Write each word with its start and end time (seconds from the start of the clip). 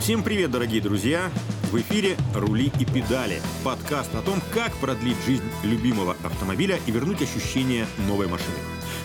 Всем 0.00 0.22
привет, 0.22 0.50
дорогие 0.50 0.80
друзья! 0.80 1.30
В 1.70 1.76
эфире 1.76 2.16
«Рули 2.34 2.72
и 2.80 2.86
педали»– 2.86 3.42
подкаст 3.64 4.14
о 4.14 4.22
том, 4.22 4.40
как 4.50 4.72
продлить 4.76 5.18
жизнь 5.26 5.44
любимого 5.62 6.16
автомобиля 6.24 6.80
и 6.86 6.90
вернуть 6.90 7.20
ощущение 7.20 7.86
новой 8.08 8.26
машины. 8.26 8.56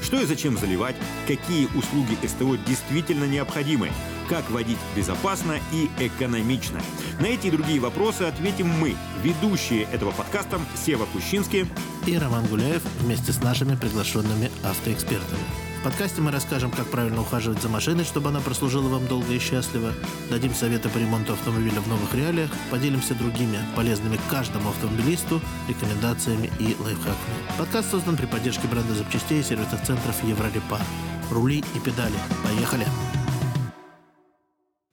Что 0.02 0.22
и 0.22 0.26
зачем 0.26 0.58
заливать, 0.58 0.96
какие 1.28 1.66
услуги 1.76 2.18
СТО 2.26 2.56
действительно 2.66 3.26
необходимы, 3.26 3.92
как 4.30 4.50
водить 4.50 4.78
безопасно 4.96 5.60
и 5.74 5.90
экономично. 6.00 6.80
На 7.20 7.26
эти 7.26 7.48
и 7.48 7.52
другие 7.52 7.82
вопросы 7.82 8.22
ответим 8.22 8.70
мы, 8.70 8.96
ведущие 9.22 9.84
этого 9.92 10.12
подкаста 10.12 10.62
Сева 10.86 11.06
Кущинский 11.12 11.68
и 12.08 12.18
Роман 12.18 12.46
Гуляев 12.46 12.82
вместе 13.02 13.34
с 13.34 13.44
нашими 13.44 13.76
приглашенными 13.76 14.50
автоэкспертами. 14.64 15.65
Подкасте 15.86 16.20
мы 16.20 16.32
расскажем, 16.32 16.72
как 16.72 16.88
правильно 16.88 17.22
ухаживать 17.22 17.62
за 17.62 17.70
машиной, 17.70 18.06
чтобы 18.06 18.30
она 18.30 18.40
прослужила 18.40 18.90
вам 18.90 19.06
долго 19.06 19.32
и 19.34 19.38
счастливо, 19.38 19.94
дадим 20.32 20.52
советы 20.56 20.90
по 20.90 20.98
ремонту 20.98 21.34
автомобиля 21.34 21.80
в 21.80 21.88
новых 21.88 22.12
реалиях, 22.16 22.50
поделимся 22.72 23.14
другими 23.14 23.60
полезными 23.76 24.18
каждому 24.28 24.70
автомобилисту 24.70 25.40
рекомендациями 25.70 26.50
и 26.60 26.76
лайфхаками. 26.82 27.60
Подкаст 27.60 27.92
создан 27.92 28.18
при 28.18 28.26
поддержке 28.26 28.68
бренда 28.68 28.96
запчастей 28.96 29.42
и 29.42 29.44
сервисных 29.44 29.84
центров 29.84 30.24
Еврорепар. 30.24 30.82
Рули 31.30 31.60
и 31.60 31.80
педали. 31.80 32.18
Поехали! 32.44 32.88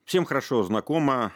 Всем 0.04 0.26
хорошо 0.26 0.62
знакома 0.62 1.32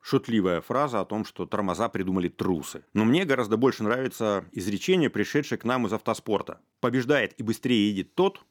шутливая 0.00 0.60
фраза 0.60 1.00
о 1.00 1.04
том, 1.04 1.24
что 1.24 1.44
тормоза 1.46 1.88
придумали 1.88 2.28
трусы. 2.28 2.84
Но 2.94 3.04
мне 3.04 3.24
гораздо 3.24 3.56
больше 3.56 3.82
нравится 3.82 4.44
изречение, 4.52 5.10
пришедшее 5.10 5.58
к 5.58 5.64
нам 5.64 5.88
из 5.88 5.92
автоспорта. 5.92 6.60
Побеждает 6.78 7.32
и 7.32 7.42
быстрее 7.42 7.88
едет 7.88 8.14
тот, 8.14 8.44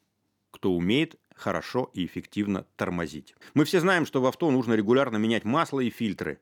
кто 0.52 0.72
умеет 0.72 1.16
хорошо 1.34 1.90
и 1.92 2.06
эффективно 2.06 2.66
тормозить. 2.76 3.34
Мы 3.54 3.64
все 3.64 3.80
знаем, 3.80 4.06
что 4.06 4.20
в 4.20 4.26
авто 4.26 4.50
нужно 4.52 4.74
регулярно 4.74 5.16
менять 5.16 5.44
масло 5.44 5.80
и 5.80 5.90
фильтры. 5.90 6.38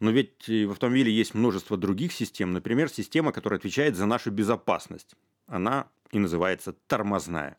Но 0.00 0.10
ведь 0.10 0.48
в 0.48 0.72
автомобиле 0.72 1.10
есть 1.10 1.32
множество 1.32 1.76
других 1.76 2.12
систем. 2.12 2.52
Например, 2.52 2.90
система, 2.90 3.32
которая 3.32 3.58
отвечает 3.58 3.96
за 3.96 4.04
нашу 4.04 4.30
безопасность. 4.30 5.14
Она 5.46 5.88
и 6.10 6.18
называется 6.18 6.74
тормозная. 6.86 7.56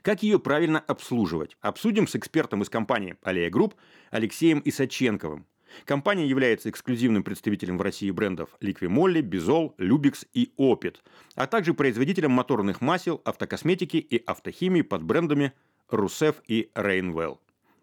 Как 0.00 0.22
ее 0.22 0.38
правильно 0.38 0.80
обслуживать? 0.80 1.56
Обсудим 1.60 2.08
с 2.08 2.16
экспертом 2.16 2.62
из 2.62 2.70
компании 2.70 3.16
«Аллея 3.22 3.50
Групп» 3.50 3.74
Алексеем 4.10 4.62
Исаченковым. 4.64 5.46
Компания 5.84 6.26
является 6.26 6.70
эксклюзивным 6.70 7.22
представителем 7.22 7.78
в 7.78 7.82
России 7.82 8.10
брендов 8.10 8.50
Liqui 8.60 8.88
Bizol, 9.22 9.74
Lubex 9.76 10.26
и 10.32 10.52
Opet, 10.58 10.96
а 11.34 11.46
также 11.46 11.74
производителем 11.74 12.30
моторных 12.30 12.80
масел, 12.80 13.20
автокосметики 13.24 13.96
и 13.96 14.22
автохимии 14.24 14.82
под 14.82 15.02
брендами 15.02 15.52
Русеф 15.88 16.42
и 16.46 16.70
Rainwell. 16.74 17.38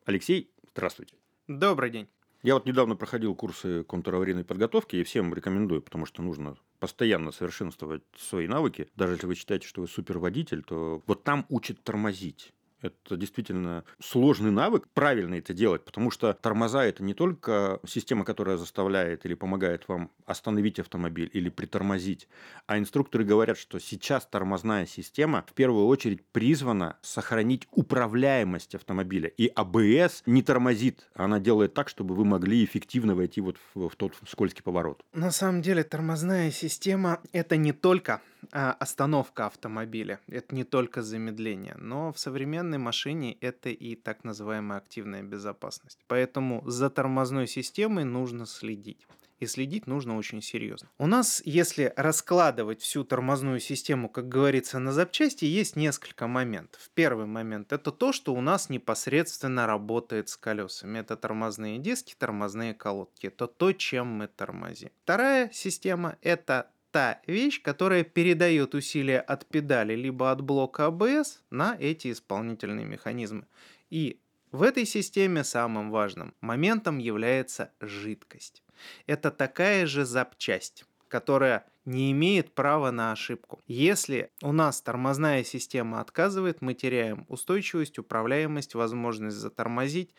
Алексей, 0.05 0.51
здравствуйте. 0.71 1.15
Добрый 1.47 1.89
день. 1.89 2.07
Я 2.41 2.53
вот 2.53 2.65
недавно 2.65 2.95
проходил 2.95 3.35
курсы 3.35 3.83
контраварийной 3.83 4.45
подготовки 4.45 4.95
и 4.95 5.03
всем 5.03 5.33
рекомендую, 5.33 5.81
потому 5.81 6.05
что 6.05 6.21
нужно 6.21 6.55
постоянно 6.79 7.31
совершенствовать 7.31 8.03
свои 8.17 8.47
навыки. 8.47 8.87
Даже 8.95 9.13
если 9.13 9.27
вы 9.27 9.35
считаете, 9.35 9.67
что 9.67 9.81
вы 9.81 9.87
суперводитель, 9.87 10.63
то 10.63 11.03
вот 11.05 11.23
там 11.23 11.45
учат 11.49 11.83
тормозить. 11.83 12.53
Это 12.81 13.17
действительно 13.17 13.83
сложный 13.99 14.51
навык, 14.51 14.87
правильно 14.93 15.35
это 15.35 15.53
делать, 15.53 15.83
потому 15.83 16.11
что 16.11 16.33
тормоза– 16.33 16.85
это 16.85 17.03
не 17.03 17.13
только 17.13 17.79
система, 17.85 18.23
которая 18.23 18.57
заставляет 18.57 19.25
или 19.25 19.33
помогает 19.33 19.87
вам 19.87 20.11
остановить 20.25 20.79
автомобиль 20.79 21.29
или 21.33 21.49
притормозить, 21.49 22.27
а 22.67 22.77
инструкторы 22.77 23.25
говорят, 23.25 23.57
что 23.57 23.79
сейчас 23.79 24.25
тормозная 24.25 24.85
система 24.85 25.43
в 25.47 25.53
первую 25.53 25.87
очередь 25.87 26.23
призвана 26.31 26.97
сохранить 27.01 27.67
управляемость 27.71 28.75
автомобиля. 28.75 29.29
И 29.29 29.47
АБС 29.47 30.23
не 30.25 30.41
тормозит, 30.41 31.09
она 31.13 31.39
делает 31.39 31.73
так, 31.73 31.89
чтобы 31.89 32.15
вы 32.15 32.23
могли 32.23 32.63
эффективно 32.63 33.15
войти 33.15 33.41
вот 33.41 33.57
в, 33.73 33.89
в 33.89 33.95
тот 33.95 34.13
скользкий 34.27 34.63
поворот. 34.63 35.03
На 35.13 35.31
самом 35.31 35.61
деле 35.61 35.83
тормозная 35.83 36.51
система– 36.51 37.19
это 37.33 37.57
не 37.57 37.73
только 37.73 38.21
остановка 38.51 39.45
автомобиля, 39.45 40.19
это 40.27 40.55
не 40.55 40.63
только 40.63 41.01
замедление, 41.01 41.75
но 41.77 42.11
в 42.11 42.19
современной 42.19 42.77
машине 42.77 43.37
это 43.41 43.69
и 43.69 43.95
так 43.95 44.23
называемая 44.23 44.79
активная 44.79 45.23
безопасность. 45.23 45.99
Поэтому 46.07 46.63
за 46.69 46.89
тормозной 46.89 47.47
системой 47.47 48.03
нужно 48.03 48.45
следить. 48.45 49.05
И 49.39 49.45
следить 49.45 49.87
нужно 49.87 50.17
очень 50.17 50.41
серьезно. 50.41 50.89
У 50.97 51.07
нас, 51.07 51.41
если 51.45 51.93
раскладывать 51.95 52.81
всю 52.81 53.05
тормозную 53.05 53.61
систему, 53.61 54.09
как 54.09 54.27
говорится, 54.27 54.79
на 54.79 54.91
запчасти, 54.91 55.45
есть 55.45 55.77
несколько 55.77 56.27
моментов. 56.27 56.89
Первый 56.93 57.25
момент– 57.25 57.71
это 57.73 57.91
то, 57.93 58.11
что 58.11 58.33
у 58.33 58.41
нас 58.41 58.69
непосредственно 58.69 59.65
работает 59.65 60.27
с 60.27 60.35
колесами. 60.35 60.99
Это 60.99 61.15
тормозные 61.15 61.79
диски, 61.79 62.15
тормозные 62.17 62.73
колодки. 62.73 63.27
Это 63.27 63.47
то, 63.47 63.71
чем 63.71 64.07
мы 64.07 64.27
тормозим. 64.27 64.89
Вторая 65.03 65.49
система– 65.53 66.17
это 66.21 66.69
та 66.91 67.21
вещь, 67.27 67.61
которая 67.61 68.03
передает 68.03 68.75
усилия 68.75 69.19
от 69.19 69.45
педали 69.45 69.95
либо 69.95 70.31
от 70.31 70.41
блока 70.41 70.83
ABS 70.83 71.39
на 71.49 71.75
эти 71.79 72.11
исполнительные 72.11 72.85
механизмы. 72.85 73.45
И 73.89 74.19
в 74.51 74.63
этой 74.63 74.85
системе 74.85 75.43
самым 75.43 75.91
важным 75.91 76.33
моментом 76.41 76.97
является 76.97 77.71
жидкость. 77.79 78.63
Это 79.07 79.29
такая 79.31 79.85
же 79.85 80.05
запчасть 80.05 80.85
которая 81.09 81.65
не 81.83 82.11
имеет 82.11 82.53
права 82.53 82.91
на 82.91 83.11
ошибку. 83.11 83.61
Если 83.67 84.31
у 84.41 84.53
нас 84.53 84.81
тормозная 84.81 85.43
система 85.43 85.99
отказывает, 85.99 86.61
мы 86.61 86.75
теряем 86.75 87.25
устойчивость, 87.27 87.99
управляемость, 87.99 88.75
возможность 88.75 89.35
затормозить 89.35 90.13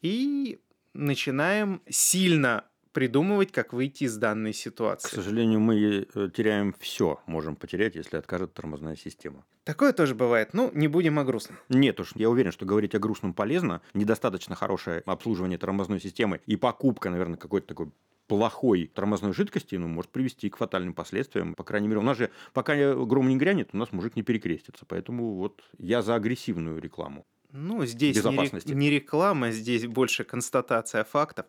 и 0.00 0.60
начинаем 0.94 1.82
сильно 1.88 2.64
придумывать, 2.92 3.52
как 3.52 3.72
выйти 3.72 4.04
из 4.04 4.16
данной 4.16 4.52
ситуации. 4.52 5.08
К 5.08 5.10
сожалению, 5.12 5.60
мы 5.60 6.06
э, 6.14 6.30
теряем 6.34 6.74
все, 6.78 7.20
можем 7.26 7.56
потерять, 7.56 7.94
если 7.94 8.16
откажет 8.16 8.54
тормозная 8.54 8.96
система. 8.96 9.44
Такое 9.64 9.92
тоже 9.92 10.14
бывает. 10.14 10.54
Ну, 10.54 10.70
не 10.72 10.88
будем 10.88 11.18
о 11.18 11.24
грустном. 11.24 11.58
Нет 11.68 12.00
уж, 12.00 12.12
я 12.14 12.30
уверен, 12.30 12.52
что 12.52 12.64
говорить 12.64 12.94
о 12.94 12.98
грустном 12.98 13.34
полезно. 13.34 13.82
Недостаточно 13.94 14.54
хорошее 14.54 15.02
обслуживание 15.04 15.58
тормозной 15.58 16.00
системы 16.00 16.40
и 16.46 16.56
покупка, 16.56 17.10
наверное, 17.10 17.36
какой-то 17.36 17.66
такой 17.66 17.90
плохой 18.28 18.90
тормозной 18.94 19.32
жидкости 19.32 19.74
ну, 19.74 19.88
может 19.88 20.12
привести 20.12 20.48
к 20.50 20.58
фатальным 20.58 20.94
последствиям. 20.94 21.54
По 21.54 21.64
крайней 21.64 21.88
мере, 21.88 22.00
у 22.00 22.04
нас 22.04 22.18
же 22.18 22.30
пока 22.52 22.94
гром 22.94 23.28
не 23.28 23.36
грянет, 23.36 23.70
у 23.72 23.76
нас 23.76 23.90
мужик 23.90 24.14
не 24.16 24.22
перекрестится. 24.22 24.84
Поэтому 24.86 25.34
вот 25.34 25.62
я 25.78 26.02
за 26.02 26.14
агрессивную 26.14 26.80
рекламу. 26.80 27.26
Ну, 27.50 27.86
здесь 27.86 28.22
не, 28.22 28.74
не 28.74 28.90
реклама, 28.90 29.52
здесь 29.52 29.86
больше 29.86 30.24
констатация 30.24 31.02
фактов. 31.04 31.46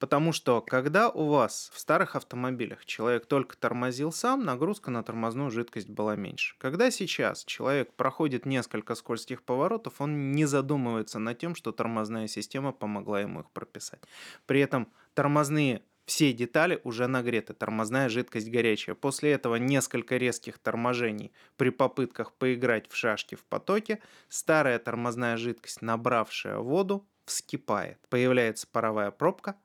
Потому 0.00 0.32
что, 0.32 0.60
когда 0.60 1.08
у 1.08 1.28
вас 1.28 1.70
в 1.72 1.78
старых 1.78 2.16
автомобилях 2.16 2.84
человек 2.84 3.26
только 3.26 3.56
тормозил 3.56 4.10
сам, 4.10 4.44
нагрузка 4.44 4.90
на 4.90 5.04
тормозную 5.04 5.52
жидкость 5.52 5.88
была 5.88 6.16
меньше. 6.16 6.56
Когда 6.58 6.90
сейчас 6.90 7.44
человек 7.44 7.92
проходит 7.92 8.44
несколько 8.44 8.96
скользких 8.96 9.44
поворотов, 9.44 10.00
он 10.00 10.32
не 10.32 10.46
задумывается 10.46 11.20
над 11.20 11.38
тем, 11.38 11.54
что 11.54 11.70
тормозная 11.70 12.26
система 12.26 12.72
помогла 12.72 13.20
ему 13.20 13.40
их 13.40 13.50
прописать. 13.50 14.00
При 14.46 14.60
этом 14.60 14.88
тормозные 15.14 15.82
все 16.06 16.32
детали 16.32 16.80
уже 16.84 17.08
нагреты, 17.08 17.52
тормозная 17.52 18.08
жидкость 18.08 18.48
горячая. 18.48 18.94
После 18.94 19.32
этого 19.32 19.56
несколько 19.56 20.16
резких 20.16 20.58
торможений 20.58 21.32
при 21.56 21.70
попытках 21.70 22.32
поиграть 22.32 22.88
в 22.88 22.96
шашки 22.96 23.34
в 23.34 23.44
потоке, 23.44 24.00
старая 24.28 24.78
тормозная 24.78 25.36
жидкость, 25.36 25.82
набравшая 25.82 26.58
воду, 26.58 27.06
вскипает. 27.24 27.98
Появляется 28.08 28.68
паровая 28.70 29.10
пробка, 29.10 29.56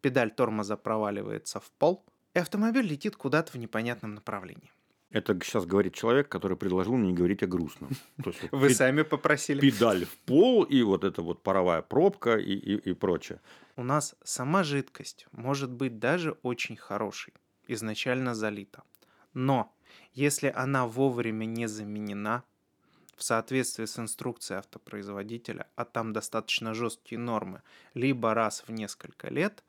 педаль 0.00 0.30
тормоза 0.30 0.78
проваливается 0.78 1.60
в 1.60 1.70
пол, 1.72 2.04
и 2.32 2.38
автомобиль 2.38 2.86
летит 2.86 3.16
куда-то 3.16 3.52
в 3.52 3.56
непонятном 3.56 4.14
направлении. 4.14 4.72
Это 5.10 5.38
сейчас 5.42 5.64
говорит 5.64 5.94
человек, 5.94 6.28
который 6.28 6.56
предложил 6.56 6.94
мне 6.94 7.08
не 7.08 7.14
говорить 7.14 7.42
о 7.42 7.46
грустном. 7.46 7.90
То 8.22 8.30
есть, 8.30 8.52
Вы 8.52 8.68
пед... 8.68 8.76
сами 8.76 9.02
попросили. 9.02 9.60
Педаль 9.60 10.04
в 10.04 10.16
пол 10.18 10.64
и 10.64 10.82
вот 10.82 11.04
эта 11.04 11.22
вот 11.22 11.42
паровая 11.42 11.82
пробка 11.82 12.36
и, 12.36 12.52
и, 12.52 12.90
и 12.90 12.92
прочее. 12.92 13.40
У 13.76 13.82
нас 13.82 14.14
сама 14.22 14.64
жидкость 14.64 15.26
может 15.32 15.70
быть 15.70 15.98
даже 15.98 16.36
очень 16.42 16.76
хорошей, 16.76 17.32
изначально 17.68 18.34
залита. 18.34 18.82
Но 19.32 19.74
если 20.12 20.52
она 20.54 20.86
вовремя 20.86 21.46
не 21.46 21.68
заменена, 21.68 22.42
в 23.16 23.24
соответствии 23.24 23.84
с 23.84 23.98
инструкцией 23.98 24.58
автопроизводителя, 24.58 25.66
а 25.74 25.84
там 25.84 26.12
достаточно 26.12 26.72
жесткие 26.72 27.18
нормы, 27.18 27.62
либо 27.94 28.32
раз 28.32 28.62
в 28.66 28.70
несколько 28.70 29.28
лет, 29.28 29.64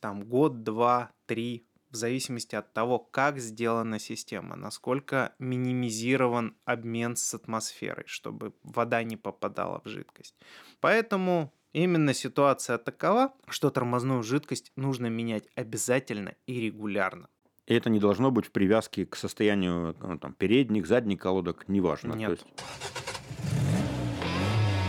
там 0.00 0.22
год, 0.22 0.62
два, 0.64 1.10
три, 1.26 1.64
в 1.90 1.96
зависимости 1.96 2.54
от 2.54 2.72
того, 2.72 2.98
как 2.98 3.38
сделана 3.38 3.98
система, 3.98 4.56
насколько 4.56 5.34
минимизирован 5.38 6.56
обмен 6.64 7.16
с 7.16 7.34
атмосферой, 7.34 8.04
чтобы 8.06 8.52
вода 8.62 9.02
не 9.02 9.16
попадала 9.16 9.80
в 9.84 9.88
жидкость. 9.88 10.36
Поэтому 10.80 11.52
именно 11.72 12.14
ситуация 12.14 12.78
такова, 12.78 13.32
что 13.48 13.70
тормозную 13.70 14.22
жидкость 14.22 14.72
нужно 14.76 15.06
менять 15.06 15.48
обязательно 15.54 16.34
и 16.46 16.60
регулярно. 16.60 17.28
И 17.66 17.74
это 17.74 17.88
не 17.88 18.00
должно 18.00 18.30
быть 18.30 18.46
в 18.46 18.50
привязке 18.50 19.06
к 19.06 19.14
состоянию 19.16 19.96
ну, 20.00 20.18
там, 20.18 20.34
передних, 20.34 20.86
задних 20.86 21.20
колодок, 21.20 21.68
неважно. 21.68 22.14
Нет. 22.14 22.30
есть... 22.30 22.46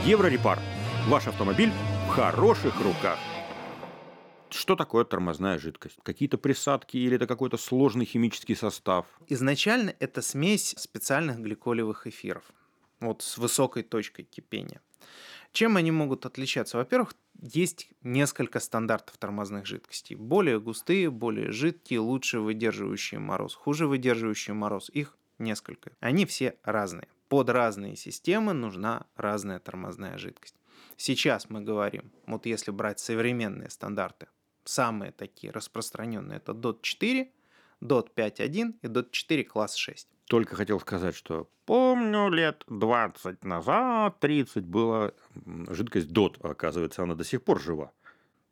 Еврорепар. 0.05 0.59
Ваш 1.07 1.27
автомобиль 1.27 1.71
в 2.07 2.09
хороших 2.09 2.79
руках. 2.81 3.19
Что 4.51 4.75
такое 4.75 5.05
тормозная 5.05 5.57
жидкость? 5.57 5.97
Какие-то 6.03 6.37
присадки 6.37 6.97
или 6.97 7.15
это 7.15 7.25
какой-то 7.25 7.57
сложный 7.57 8.05
химический 8.05 8.55
состав? 8.55 9.05
Изначально 9.27 9.95
это 9.99 10.21
смесь 10.21 10.75
специальных 10.77 11.39
гликолевых 11.39 12.05
эфиров, 12.05 12.43
вот 12.99 13.21
с 13.21 13.37
высокой 13.37 13.83
точкой 13.83 14.23
кипения. 14.23 14.81
Чем 15.53 15.77
они 15.77 15.91
могут 15.91 16.25
отличаться? 16.25 16.77
Во-первых, 16.77 17.13
есть 17.41 17.89
несколько 18.03 18.59
стандартов 18.59 19.17
тормозных 19.17 19.65
жидкостей. 19.65 20.15
Более 20.15 20.59
густые, 20.59 21.09
более 21.09 21.51
жидкие, 21.51 21.99
лучше 21.99 22.39
выдерживающие 22.39 23.19
мороз, 23.19 23.55
хуже 23.55 23.87
выдерживающие 23.87 24.53
мороз. 24.53 24.89
Их 24.93 25.17
несколько. 25.39 25.91
Они 25.99 26.25
все 26.25 26.57
разные. 26.63 27.07
Под 27.29 27.49
разные 27.49 27.95
системы 27.95 28.53
нужна 28.53 29.05
разная 29.15 29.59
тормозная 29.59 30.17
жидкость. 30.17 30.55
Сейчас 30.97 31.49
мы 31.49 31.61
говорим, 31.61 32.11
вот 32.27 32.45
если 32.45 32.71
брать 32.71 32.99
современные 32.99 33.69
стандарты, 33.69 34.27
самые 34.65 35.11
такие 35.11 35.51
распространенные, 35.51 36.37
это 36.37 36.51
DOT 36.53 36.79
4, 36.81 37.31
DOT 37.81 38.09
5.1 38.15 38.73
и 38.81 38.87
DOT 38.87 39.07
4 39.11 39.43
класс 39.43 39.75
6. 39.75 40.07
Только 40.25 40.55
хотел 40.55 40.79
сказать, 40.79 41.15
что 41.15 41.49
помню 41.65 42.29
лет 42.29 42.63
20 42.67 43.43
назад, 43.43 44.19
30 44.19 44.63
была 44.63 45.11
жидкость 45.69 46.09
DOT, 46.11 46.39
оказывается, 46.41 47.03
она 47.03 47.15
до 47.15 47.23
сих 47.23 47.43
пор 47.43 47.61
жива 47.61 47.91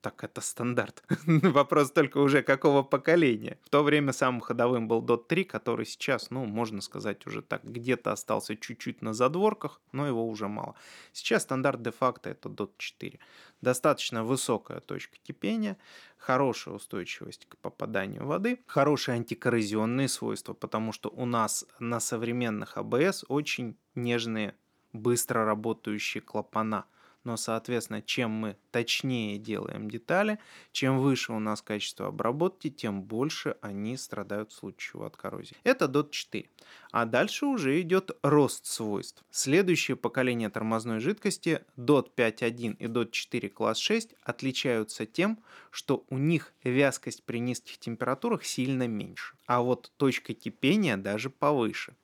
так 0.01 0.23
это 0.23 0.41
стандарт. 0.41 1.03
Вопрос 1.25 1.91
только 1.91 2.19
уже 2.19 2.41
какого 2.41 2.83
поколения. 2.83 3.57
В 3.63 3.69
то 3.69 3.83
время 3.83 4.13
самым 4.13 4.41
ходовым 4.41 4.87
был 4.87 5.01
Dot 5.01 5.27
3, 5.27 5.43
который 5.43 5.85
сейчас, 5.85 6.31
ну, 6.31 6.45
можно 6.45 6.81
сказать, 6.81 7.27
уже 7.27 7.41
так 7.41 7.63
где-то 7.63 8.11
остался 8.11 8.55
чуть-чуть 8.55 9.01
на 9.01 9.13
задворках, 9.13 9.81
но 9.91 10.07
его 10.07 10.27
уже 10.27 10.47
мало. 10.47 10.75
Сейчас 11.11 11.43
стандарт 11.43 11.81
де-факто 11.81 12.29
это 12.29 12.49
Dot 12.49 12.71
4. 12.77 13.19
Достаточно 13.61 14.23
высокая 14.23 14.79
точка 14.79 15.17
кипения, 15.21 15.77
хорошая 16.17 16.75
устойчивость 16.75 17.45
к 17.47 17.57
попаданию 17.57 18.25
воды, 18.25 18.59
хорошие 18.67 19.15
антикоррозионные 19.15 20.07
свойства, 20.07 20.53
потому 20.53 20.93
что 20.93 21.09
у 21.09 21.25
нас 21.25 21.65
на 21.79 21.99
современных 21.99 22.77
АБС 22.77 23.25
очень 23.27 23.77
нежные, 23.95 24.55
быстро 24.93 25.45
работающие 25.45 26.21
клапана– 26.21 26.85
но, 27.23 27.37
соответственно, 27.37 28.01
чем 28.01 28.31
мы 28.31 28.57
точнее 28.71 29.37
делаем 29.37 29.89
детали, 29.89 30.39
чем 30.71 30.99
выше 30.99 31.33
у 31.33 31.39
нас 31.39 31.61
качество 31.61 32.07
обработки, 32.07 32.69
тем 32.69 33.03
больше 33.03 33.55
они 33.61 33.97
страдают 33.97 34.51
в 34.51 34.55
случае 34.55 35.05
от 35.05 35.17
коррозии. 35.17 35.55
Это 35.63 35.85
DOT 35.85 36.11
4. 36.11 36.49
А 36.91 37.05
дальше 37.05 37.45
уже 37.45 37.79
идет 37.81 38.11
рост 38.23 38.65
свойств. 38.65 39.23
Следующее 39.29 39.97
поколение 39.97 40.49
тормозной 40.49 40.99
жидкости 40.99 41.63
DOT 41.77 42.11
5.1 42.15 42.77
и 42.77 42.85
DOT 42.85 43.11
4 43.11 43.49
класс 43.49 43.77
6 43.77 44.15
отличаются 44.23 45.05
тем, 45.05 45.43
что 45.71 46.05
у 46.09 46.17
них 46.17 46.53
вязкость 46.63 47.23
при 47.23 47.39
низких 47.39 47.77
температурах 47.77 48.45
сильно 48.45 48.87
меньше, 48.87 49.35
а 49.45 49.61
вот 49.61 49.91
точка 49.97 50.33
кипения 50.33 50.97
даже 50.97 51.29
повыше. 51.29 51.95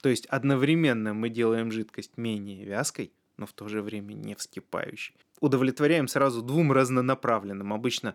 То 0.00 0.08
есть 0.08 0.26
одновременно 0.26 1.14
мы 1.14 1.28
делаем 1.28 1.70
жидкость 1.70 2.16
менее 2.16 2.64
вязкой, 2.64 3.12
но 3.42 3.46
в 3.46 3.52
то 3.52 3.66
же 3.66 3.82
время 3.82 4.12
не 4.14 4.36
вскипающий. 4.36 5.16
Удовлетворяем 5.40 6.06
сразу 6.06 6.42
двум 6.42 6.70
разнонаправленным. 6.70 7.72
Обычно 7.72 8.14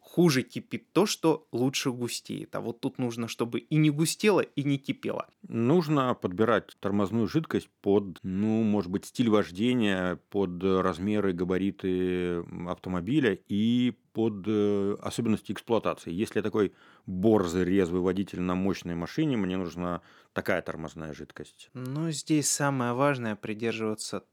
хуже 0.00 0.42
кипит 0.42 0.92
то, 0.92 1.04
что 1.04 1.46
лучше 1.52 1.90
густеет. 1.90 2.54
А 2.56 2.62
вот 2.62 2.80
тут 2.80 2.96
нужно, 2.96 3.28
чтобы 3.28 3.58
и 3.58 3.76
не 3.76 3.90
густело, 3.90 4.40
и 4.40 4.62
не 4.64 4.78
кипело. 4.78 5.28
Нужно 5.46 6.14
подбирать 6.14 6.74
тормозную 6.80 7.28
жидкость 7.28 7.68
под, 7.82 8.18
ну, 8.22 8.62
может 8.62 8.90
быть, 8.90 9.04
стиль 9.04 9.28
вождения, 9.28 10.18
под 10.30 10.64
размеры, 10.64 11.34
габариты 11.34 12.38
автомобиля 12.66 13.38
и 13.46 13.92
под 14.14 14.44
э, 14.46 14.96
особенности 15.02 15.52
эксплуатации. 15.52 16.14
Если 16.14 16.38
я 16.38 16.42
такой 16.42 16.72
борзый, 17.04 17.66
резвый 17.66 18.00
водитель 18.00 18.40
на 18.40 18.54
мощной 18.54 18.94
машине, 18.94 19.36
мне 19.36 19.58
нужна 19.58 20.00
такая 20.32 20.62
тормозная 20.62 21.12
жидкость. 21.12 21.68
Ну, 21.74 22.10
здесь 22.10 22.50
самое 22.50 22.94
важное 22.94 23.36
придерживаться 23.36 24.24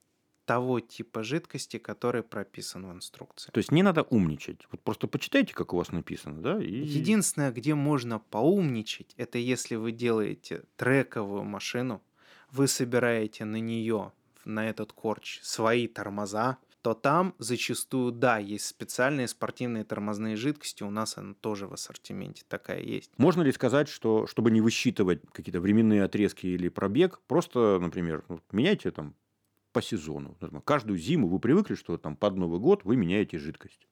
того 0.45 0.79
типа 0.79 1.23
жидкости, 1.23 1.77
который 1.77 2.23
прописан 2.23 2.85
в 2.85 2.91
инструкции. 2.91 3.51
То 3.51 3.59
есть 3.59 3.71
не 3.71 3.83
надо 3.83 4.03
умничать. 4.03 4.67
Вот 4.71 4.81
просто 4.81 5.07
почитайте, 5.07 5.53
как 5.53 5.73
у 5.73 5.77
вас 5.77 5.91
написано, 5.91 6.41
да? 6.41 6.63
И... 6.63 6.71
Единственное, 6.71 7.51
где 7.51 7.75
можно 7.75 8.19
поумничать, 8.19 9.13
это 9.17 9.37
если 9.37 9.75
вы 9.75 9.91
делаете 9.91 10.63
трековую 10.75 11.43
машину, 11.43 12.01
вы 12.51 12.67
собираете 12.67 13.45
на 13.45 13.59
нее, 13.59 14.11
на 14.45 14.69
этот 14.69 14.93
корч, 14.93 15.39
свои 15.41 15.87
тормоза, 15.87 16.57
то 16.83 16.93
там 16.93 17.33
зачастую, 17.39 18.11
да, 18.11 18.37
есть 18.37 18.65
специальные 18.65 19.29
спортивные 19.29 19.85
тормозные 19.85 20.35
жидкости, 20.35 20.83
у 20.83 20.89
нас 20.89 21.17
она 21.17 21.33
тоже 21.33 21.65
в 21.65 21.73
ассортименте 21.73 22.43
такая 22.49 22.81
есть. 22.81 23.09
Можно 23.17 23.41
ли 23.41 23.53
сказать, 23.53 23.87
что 23.87 24.27
чтобы 24.27 24.51
не 24.51 24.59
высчитывать 24.59 25.21
какие-то 25.31 25.61
временные 25.61 26.03
отрезки 26.03 26.45
или 26.45 26.67
пробег, 26.67 27.21
просто, 27.27 27.79
например, 27.79 28.25
меняйте 28.51 28.91
там 28.91 29.15
по 29.73 29.81
сезону. 29.81 30.37
Каждую 30.63 30.97
зиму 30.97 31.27
вы 31.27 31.39
привыкли, 31.39 31.75
что 31.75 31.97
там 31.97 32.15
под 32.15 32.37
Новый 32.37 32.59
год 32.59 32.85
вы 32.85 32.95
меняете 32.95 33.37
жидкость. 33.39 33.87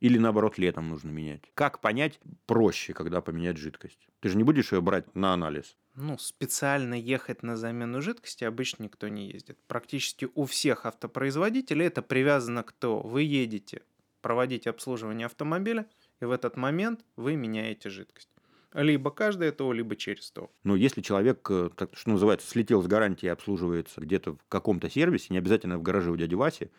Или 0.00 0.16
наоборот, 0.16 0.56
летом 0.56 0.88
нужно 0.88 1.10
менять. 1.10 1.42
Как 1.54 1.80
понять 1.80 2.20
проще, 2.46 2.94
когда 2.94 3.20
поменять 3.20 3.58
жидкость? 3.58 4.08
Ты 4.20 4.30
же 4.30 4.36
не 4.36 4.44
будешь 4.44 4.72
ее 4.72 4.80
брать 4.80 5.14
на 5.14 5.34
анализ. 5.34 5.76
Ну, 5.94 6.16
специально 6.16 6.94
ехать 6.94 7.42
на 7.42 7.56
замену 7.56 8.00
жидкости 8.00 8.44
обычно 8.44 8.84
никто 8.84 9.08
не 9.08 9.30
ездит. 9.30 9.58
Практически 9.66 10.28
у 10.34 10.46
всех 10.46 10.86
автопроизводителей 10.86 11.86
это 11.86 12.00
привязано 12.00 12.62
к 12.62 12.72
то, 12.72 13.00
вы 13.00 13.22
едете 13.22 13.82
проводить 14.22 14.66
обслуживание 14.66 15.26
автомобиля, 15.26 15.86
и 16.20 16.24
в 16.24 16.30
этот 16.30 16.56
момент 16.56 17.04
вы 17.16 17.36
меняете 17.36 17.90
жидкость. 17.90 18.29
Либо 18.72 19.10
каждое 19.10 19.52
ТО, 19.52 19.72
либо 19.72 19.96
через 19.96 20.30
ТО. 20.30 20.50
Но 20.62 20.76
если 20.76 21.00
человек, 21.00 21.46
э, 21.50 21.70
так, 21.74 21.90
что 21.94 22.10
называется, 22.10 22.48
слетел 22.48 22.82
с 22.82 22.86
гарантии 22.86 23.26
и 23.26 23.30
обслуживается 23.30 24.00
где-то 24.00 24.34
в 24.34 24.38
каком-то 24.48 24.88
сервисе, 24.88 25.28
не 25.30 25.38
обязательно 25.38 25.78
в 25.78 25.82
гараже 25.82 26.10
у 26.10 26.16
дяди 26.16 26.34
Васи, 26.34 26.70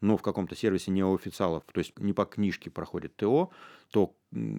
но 0.00 0.16
в 0.16 0.22
каком-то 0.22 0.54
сервисе 0.54 0.90
не 0.90 1.02
у 1.04 1.14
официалов, 1.14 1.64
то 1.72 1.78
есть 1.78 1.98
не 1.98 2.12
по 2.12 2.24
книжке 2.24 2.70
проходит 2.70 3.16
ТО, 3.16 3.50
то 3.90 4.14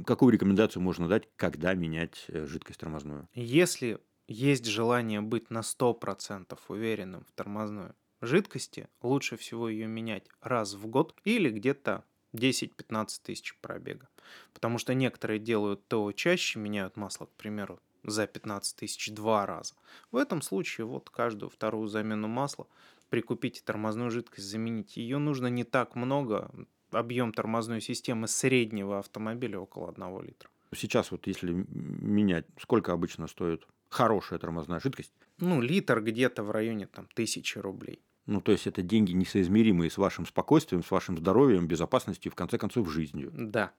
какую 0.06 0.34
рекомендацию 0.34 0.82
можно 0.82 1.08
дать, 1.08 1.30
когда 1.36 1.74
менять 1.74 2.26
э, 2.28 2.46
жидкость 2.46 2.80
тормозную? 2.80 3.28
Если 3.34 4.00
есть 4.28 4.66
желание 4.66 5.22
быть 5.22 5.50
на 5.50 5.60
100% 5.60 6.58
уверенным 6.70 7.26
в 7.26 7.32
тормозной 7.34 7.90
жидкости, 8.22 8.88
лучше 9.02 9.38
всего 9.38 9.70
ее 9.70 9.88
менять 9.88 10.28
раз 10.42 10.74
в 10.74 10.88
год 10.88 11.16
или 11.24 11.50
где-то 11.50 12.06
10-15 12.34 13.08
тысяч 13.24 13.56
пробега. 13.62 14.10
Потому 14.54 14.78
что 14.78 14.94
некоторые 14.94 15.40
делают 15.40 15.88
ТО 15.88 16.12
чаще, 16.12 16.60
меняют 16.60 16.98
масло, 16.98 17.26
к 17.26 17.32
примеру, 17.32 17.80
за 18.04 18.28
15 18.28 18.76
тысяч 18.76 19.12
два 19.12 19.46
раза. 19.46 19.76
В 20.12 20.18
этом 20.18 20.42
случае 20.42 20.86
вот 20.86 21.10
каждую 21.10 21.50
вторую 21.50 21.88
замену 21.88 22.28
масла 22.28 22.68
прикупите 23.10 23.62
тормозную 23.64 24.12
жидкость, 24.12 24.48
замените. 24.48 25.02
Ее 25.02 25.20
нужно 25.20 25.48
не 25.48 25.64
так 25.64 25.96
много. 25.96 26.52
Объем 26.92 27.34
тормозной 27.34 27.82
системы 27.82 28.28
среднего 28.28 29.00
автомобиля 29.00 29.60
около 29.60 29.90
1 29.90 30.22
литра. 30.24 30.50
Сейчас 30.76 31.12
вот 31.12 31.28
если 31.28 31.52
менять, 31.52 32.46
сколько 32.60 32.94
обычно 32.94 33.28
стоит 33.28 33.68
хорошая 33.90 34.40
тормозная 34.40 34.80
жидкость? 34.80 35.14
Ну, 35.38 35.62
литр 35.62 36.02
где-то 36.02 36.44
в 36.44 36.52
районе 36.52 36.88
там 36.88 37.08
тысячи 37.14 37.58
рублей. 37.58 38.02
Ну, 38.26 38.40
то 38.42 38.52
есть 38.52 38.68
это 38.68 38.82
деньги 38.82 39.12
несоизмеримые 39.12 39.90
с 39.90 39.98
вашим 39.98 40.26
спокойствием, 40.26 40.84
с 40.84 40.92
вашим 40.92 41.18
здоровьем, 41.18 41.68
безопасностью 41.68 42.30
и, 42.30 42.34
в 42.34 42.36
конце 42.36 42.58
концов, 42.58 42.90
жизнью. 42.90 43.32
Да. 43.34 43.72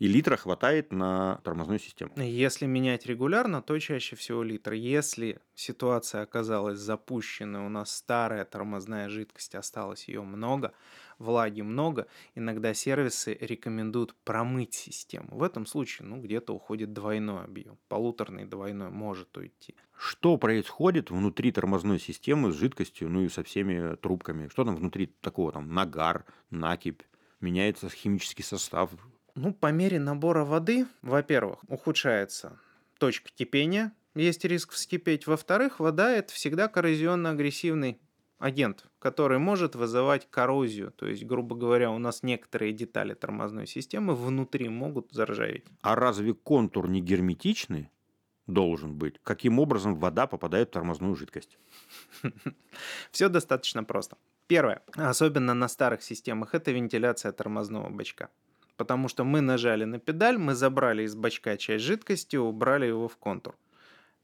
И 0.00 0.08
литра 0.08 0.36
хватает 0.36 0.92
на 0.92 1.42
тормозную 1.44 1.78
систему. 1.78 2.14
Если 2.16 2.64
менять 2.64 3.04
регулярно, 3.04 3.60
то 3.60 3.78
чаще 3.78 4.16
всего 4.16 4.42
литр. 4.42 4.72
Если 4.72 5.42
ситуация 5.54 6.22
оказалась 6.22 6.78
запущена, 6.78 7.66
у 7.66 7.68
нас 7.68 7.94
старая 7.94 8.46
тормозная 8.46 9.10
жидкость, 9.10 9.54
осталось 9.54 10.08
ее 10.08 10.22
много, 10.22 10.72
влаги 11.18 11.60
много, 11.60 12.06
иногда 12.34 12.72
сервисы 12.72 13.36
рекомендуют 13.42 14.14
промыть 14.24 14.72
систему. 14.72 15.28
В 15.32 15.42
этом 15.42 15.66
случае, 15.66 16.08
ну, 16.08 16.18
где-то 16.18 16.54
уходит 16.54 16.94
двойной 16.94 17.44
объем. 17.44 17.76
Полуторный 17.88 18.46
двойной 18.46 18.88
может 18.88 19.36
уйти. 19.36 19.74
Что 19.94 20.38
происходит 20.38 21.10
внутри 21.10 21.52
тормозной 21.52 22.00
системы 22.00 22.52
с 22.52 22.56
жидкостью, 22.56 23.10
ну 23.10 23.20
и 23.20 23.28
со 23.28 23.42
всеми 23.42 23.96
трубками? 23.96 24.48
Что 24.48 24.64
там 24.64 24.76
внутри 24.76 25.08
такого, 25.20 25.52
там, 25.52 25.74
нагар, 25.74 26.24
накипь? 26.48 27.02
Меняется 27.40 27.88
химический 27.90 28.44
состав, 28.44 28.90
ну, 29.40 29.54
по 29.54 29.72
мере 29.72 29.98
набора 29.98 30.44
воды, 30.44 30.86
во-первых, 31.02 31.60
ухудшается 31.68 32.58
точка 32.98 33.30
кипения, 33.34 33.92
есть 34.14 34.44
риск 34.44 34.72
вскипеть. 34.72 35.26
Во-вторых, 35.26 35.80
вода– 35.80 36.10
это 36.12 36.34
всегда 36.34 36.68
коррозионно-агрессивный 36.68 37.98
агент, 38.38 38.84
который 38.98 39.38
может 39.38 39.74
вызывать 39.74 40.28
коррозию. 40.30 40.92
То 40.92 41.06
есть, 41.06 41.24
грубо 41.24 41.56
говоря, 41.56 41.90
у 41.90 41.98
нас 41.98 42.22
некоторые 42.22 42.72
детали 42.72 43.14
тормозной 43.14 43.66
системы 43.66 44.14
внутри 44.14 44.68
могут 44.68 45.12
заржаветь. 45.12 45.64
А 45.80 45.94
разве 45.94 46.34
контур 46.34 46.88
не 46.88 47.00
герметичный 47.00 47.90
должен 48.46 48.94
быть? 48.94 49.20
Каким 49.22 49.58
образом 49.58 49.94
вода 49.94 50.26
попадает 50.26 50.68
в 50.68 50.72
тормозную 50.72 51.14
жидкость? 51.14 51.58
Все 53.10 53.28
достаточно 53.28 53.84
просто. 53.84 54.18
Первое, 54.48 54.82
особенно 54.96 55.54
на 55.54 55.68
старых 55.68 56.02
системах, 56.02 56.54
это 56.54 56.72
вентиляция 56.72 57.32
тормозного 57.32 57.88
бачка. 57.88 58.28
Потому 58.80 59.08
что 59.08 59.24
мы 59.24 59.42
нажали 59.42 59.84
на 59.84 59.98
педаль, 59.98 60.38
мы 60.38 60.54
забрали 60.54 61.02
из 61.02 61.14
бачка 61.14 61.58
часть 61.58 61.84
жидкости, 61.84 62.36
убрали 62.36 62.86
его 62.86 63.08
в 63.08 63.16
контур. 63.18 63.54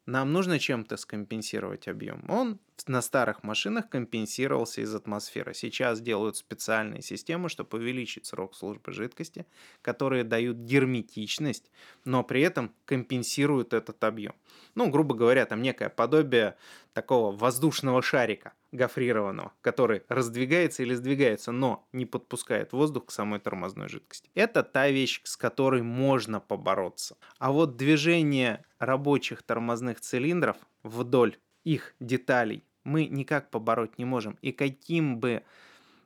Нам 0.06 0.32
нужно 0.32 0.58
чем-то 0.58 0.96
скомпенсировать 0.96 1.88
объем. 1.88 2.24
Он 2.30 2.58
на 2.86 3.02
старых 3.02 3.42
машинах 3.42 3.90
компенсировался 3.90 4.80
из 4.80 4.94
атмосферы. 4.94 5.52
Сейчас 5.52 6.00
делают 6.00 6.38
специальные 6.38 7.02
системы, 7.02 7.50
чтобы 7.50 7.76
увеличить 7.76 8.24
срок 8.24 8.54
службы 8.54 8.92
жидкости, 8.92 9.44
которые 9.82 10.24
дают 10.24 10.56
герметичность, 10.56 11.70
но 12.06 12.24
при 12.24 12.40
этом 12.40 12.72
компенсируют 12.86 13.74
этот 13.74 14.02
объем. 14.04 14.36
Ну, 14.74 14.88
грубо 14.88 15.14
говоря, 15.14 15.44
там 15.44 15.60
некое 15.60 15.90
подобие 15.90 16.56
такого 16.94 17.36
воздушного 17.36 18.00
шарика 18.00 18.54
гофрированного, 18.76 19.52
который 19.60 20.02
раздвигается 20.08 20.82
или 20.82 20.94
сдвигается, 20.94 21.52
но 21.52 21.88
не 21.92 22.06
подпускает 22.06 22.72
воздух 22.72 23.06
к 23.06 23.10
самой 23.10 23.40
тормозной 23.40 23.88
жидкости. 23.88 24.30
Это 24.34 24.62
та 24.62 24.88
вещь, 24.90 25.20
с 25.24 25.36
которой 25.36 25.82
можно 25.82 26.40
побороться. 26.40 27.16
А 27.38 27.50
вот 27.50 27.76
движение 27.76 28.64
рабочих 28.78 29.42
тормозных 29.42 30.00
цилиндров 30.00 30.56
вдоль 30.82 31.38
их 31.64 31.94
деталей 31.98 32.62
мы 32.84 33.06
никак 33.06 33.50
побороть 33.50 33.98
не 33.98 34.04
можем. 34.04 34.38
И 34.42 34.52
каким 34.52 35.18
бы, 35.18 35.42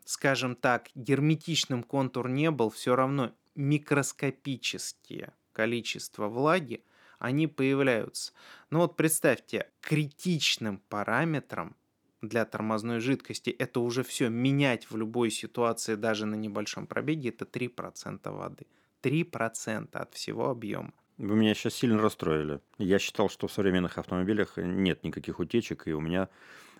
скажем 0.04 0.56
так, 0.56 0.88
герметичным 0.94 1.82
контур 1.82 2.28
не 2.28 2.50
был, 2.50 2.70
все 2.70 2.96
равно 2.96 3.34
микроскопические 3.54 5.34
количество 5.52 6.28
влаги, 6.28 6.84
они 7.18 7.46
появляются. 7.46 8.32
Но 8.70 8.80
вот 8.80 8.96
представьте, 8.96 9.70
критичным 9.82 10.78
параметром 10.88 11.76
для 12.22 12.44
тормозной 12.44 13.00
жидкости 13.00 13.50
это 13.50 13.80
уже 13.80 14.02
все 14.02 14.28
менять 14.28 14.90
в 14.90 14.96
любой 14.96 15.30
ситуации, 15.30 15.94
даже 15.94 16.26
на 16.26 16.34
небольшом 16.34 16.86
пробеге, 16.86 17.30
это 17.30 17.44
3% 17.44 18.30
воды. 18.30 18.66
3% 19.02 19.88
от 19.92 20.14
всего 20.14 20.50
объема. 20.50 20.92
Вы 21.18 21.36
меня 21.36 21.54
сейчас 21.54 21.74
сильно 21.74 22.00
расстроили. 22.00 22.60
Я 22.78 22.98
считал, 22.98 23.28
что 23.28 23.46
в 23.46 23.52
современных 23.52 23.98
автомобилях 23.98 24.56
нет 24.56 25.04
никаких 25.04 25.38
утечек, 25.38 25.86
и 25.86 25.92
у 25.92 26.00
меня 26.00 26.28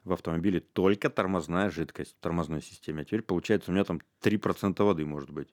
в 0.05 0.13
автомобиле 0.13 0.61
только 0.61 1.11
тормозная 1.11 1.71
жидкость 1.71 2.17
в 2.17 2.21
тормозной 2.21 2.63
системе. 2.63 3.03
А 3.03 3.05
теперь 3.05 3.23
получается 3.23 3.71
у 3.71 3.75
меня 3.75 3.85
там 3.85 4.01
3% 4.23 4.83
воды 4.83 5.05
может 5.05 5.31
быть. 5.31 5.49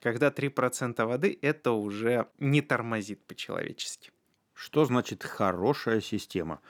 Когда 0.00 0.28
3% 0.28 1.04
воды, 1.06 1.38
это 1.40 1.72
уже 1.72 2.28
не 2.38 2.60
тормозит 2.60 3.24
по-человечески. 3.26 4.10
Что 4.60 4.84
значит 4.84 5.22
хорошая 5.22 6.00
система? 6.00 6.60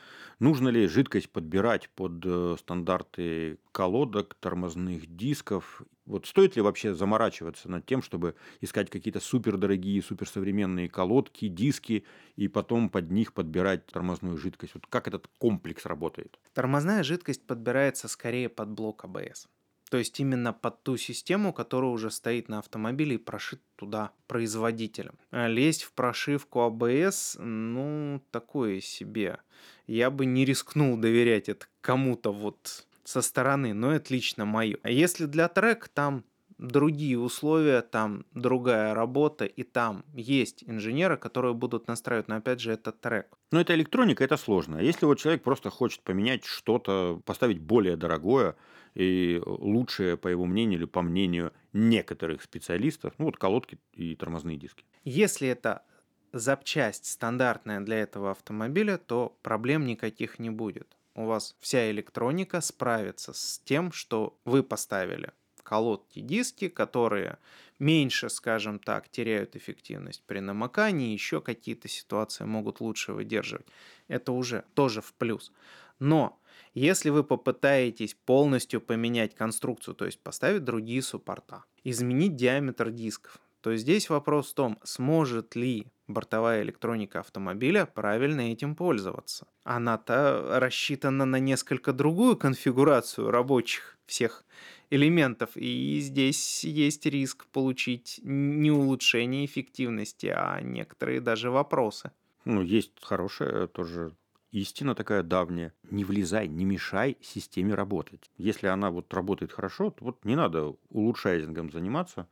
Нужно 0.41 0.69
ли 0.69 0.87
жидкость 0.87 1.31
подбирать 1.31 1.89
под 1.89 2.23
э, 2.23 2.57
стандарты 2.59 3.57
колодок, 3.73 4.35
тормозных 4.35 5.17
дисков? 5.17 5.81
Вот 6.05 6.27
стоит 6.27 6.55
ли 6.55 6.61
вообще 6.61 6.93
заморачиваться 6.93 7.71
над 7.71 7.87
тем, 7.87 8.03
чтобы 8.03 8.35
искать 8.61 8.91
какие-то 8.91 9.21
супердорогие, 9.21 10.03
суперсовременные 10.03 10.91
колодки, 10.91 11.49
диски, 11.49 12.05
и 12.37 12.47
потом 12.47 12.91
под 12.91 13.11
них 13.11 13.33
подбирать 13.33 13.87
тормозную 13.87 14.37
жидкость? 14.37 14.75
Вот 14.75 14.87
как 14.87 15.09
этот 15.09 15.27
комплекс 15.39 15.87
работает? 15.87 16.39
Тормозная 16.53 17.03
жидкость 17.03 17.47
подбирается 17.47 18.07
скорее 18.07 18.51
под 18.51 18.69
блок 18.69 19.07
АБС. 19.07 19.49
То 19.91 19.97
есть 19.97 20.19
именно 20.21 20.53
под 20.53 20.83
ту 20.83 20.97
систему, 20.97 21.53
которая 21.53 21.91
уже 21.91 22.11
стоит 22.11 22.49
на 22.49 22.59
автомобиле 22.59 23.15
и 23.15 23.19
прошит 23.19 23.61
туда 23.77 24.13
производителем. 24.27 25.15
А 25.31 25.49
лезть 25.49 25.83
в 25.85 25.93
прошивку 25.93 26.61
ABS, 26.61 27.37
а 27.39 27.43
ну, 27.43 28.23
такое 28.31 28.81
себе. 28.81 29.39
Я 29.87 30.11
бы 30.11 30.27
не 30.27 30.45
рискнул 30.45 30.97
доверять 30.97 31.49
это 31.49 31.67
кому-то 31.81 32.33
вот 32.33 32.87
со 33.05 33.23
стороны, 33.23 33.73
но 33.73 33.93
это 33.93 34.13
лично 34.13 34.45
мое. 34.45 34.77
А 34.83 34.91
если 34.91 35.25
для 35.25 35.49
трек, 35.49 35.89
там 35.89 36.25
другие 36.59 37.19
условия, 37.19 37.81
там 37.81 38.27
другая 38.33 38.93
работа, 38.93 39.45
и 39.47 39.63
там 39.63 40.05
есть 40.13 40.65
инженеры, 40.67 41.17
которые 41.17 41.55
будут 41.55 41.89
настраивать, 41.89 42.29
но 42.29 42.37
опять 42.37 42.61
же 42.61 42.73
это 42.73 42.93
трек. 42.93 43.39
Но 43.51 43.61
это 43.61 43.75
электроника, 43.75 44.25
это 44.25 44.37
сложно. 44.37 44.79
Если 44.79 45.07
вот 45.07 45.19
человек 45.19 45.43
просто 45.43 45.71
хочет 45.71 46.03
поменять 46.03 46.45
что-то, 46.45 47.21
поставить 47.25 47.61
более 47.61 47.97
дорогое, 47.97 48.57
и 48.99 49.41
лучшее, 49.47 50.17
по 50.17 50.27
его 50.27 50.45
мнению 50.45 50.81
или 50.81 50.87
по 50.87 51.03
мнению 51.03 51.53
некоторых 51.73 52.43
специалистов, 52.43 53.15
ну 53.19 53.27
вот 53.27 53.37
колодки 53.37 53.79
и 53.93 54.17
тормозные 54.17 54.57
диски. 54.57 54.85
Если 55.05 55.47
это 55.49 55.85
запчасть 56.33 57.07
стандартная 57.07 57.81
для 57.81 58.01
этого 58.01 58.33
автомобиля, 58.33 58.99
то 58.99 59.39
проблем 59.43 59.87
никаких 59.87 60.41
не 60.41 60.51
будет. 60.51 60.97
У 61.15 61.27
вас 61.27 61.57
вся 61.61 61.91
электроника 61.91 62.61
справится 62.61 63.33
с 63.33 63.61
тем, 63.65 63.93
что 63.93 64.37
вы 64.45 64.65
поставили. 64.65 65.31
Колодки, 65.63 66.21
диски, 66.21 66.69
которые 66.69 67.39
меньше, 67.79 68.29
скажем 68.31 68.81
так, 68.81 69.09
теряют 69.09 69.55
эффективность 69.55 70.25
при 70.27 70.41
намокании, 70.41 71.13
еще 71.13 71.41
какие-то 71.41 71.87
ситуации 71.87 72.45
могут 72.45 72.81
лучше 72.81 73.13
выдерживать. 73.13 73.67
Это 74.09 74.33
уже 74.33 74.65
тоже 74.75 75.03
в 75.03 75.13
плюс. 75.15 75.53
Но 76.01 76.41
если 76.75 77.11
вы 77.11 77.25
попытаетесь 77.25 78.17
полностью 78.25 78.81
поменять 78.81 79.35
конструкцию, 79.35 79.95
то 79.95 80.07
есть 80.07 80.21
поставить 80.21 80.65
другие 80.65 81.03
суппорта, 81.03 81.65
изменить 81.85 82.37
диаметр 82.37 82.91
дисков, 82.91 83.39
то 83.61 83.77
здесь 83.77 84.09
вопрос 84.09 84.53
в 84.53 84.55
том, 84.55 84.79
сможет 84.85 85.57
ли 85.57 85.87
бортовая 86.07 86.63
электроника 86.63 87.21
автомобиля 87.21 87.87
правильно 87.87 88.53
этим 88.53 88.75
пользоваться. 88.75 89.47
Она-то 89.65 90.59
рассчитана 90.59 91.25
на 91.25 91.39
несколько 91.39 91.93
другую 91.93 92.37
конфигурацию 92.37 93.31
рабочих 93.31 93.99
всех 94.07 94.45
элементов, 94.91 95.51
и 95.55 95.99
здесь 96.01 96.65
есть 96.65 97.05
риск 97.07 97.47
получить 97.47 98.21
не 98.23 98.71
улучшение 98.71 99.45
эффективности, 99.45 100.33
а 100.35 100.61
некоторые 100.61 101.21
даже 101.21 101.51
вопросы. 101.51 102.11
Ну, 102.45 102.63
есть 102.63 102.93
хорошая 103.03 103.67
тоже 103.67 104.13
истина 104.51 104.95
такая 104.95 105.23
давняя. 105.23 105.73
Не 105.91 106.05
влезай, 106.05 106.49
не 106.49 106.65
мешай 106.65 107.17
системе 107.21 107.75
работать. 107.75 108.31
Если 108.37 108.67
она 108.67 108.91
вот 108.91 109.13
работает 109.13 109.53
хорошо, 109.53 109.91
то 109.91 110.05
вот 110.05 110.25
не 110.25 110.37
надо 110.37 110.77
улучшайзингом 110.91 111.71
заниматься. 111.71 112.29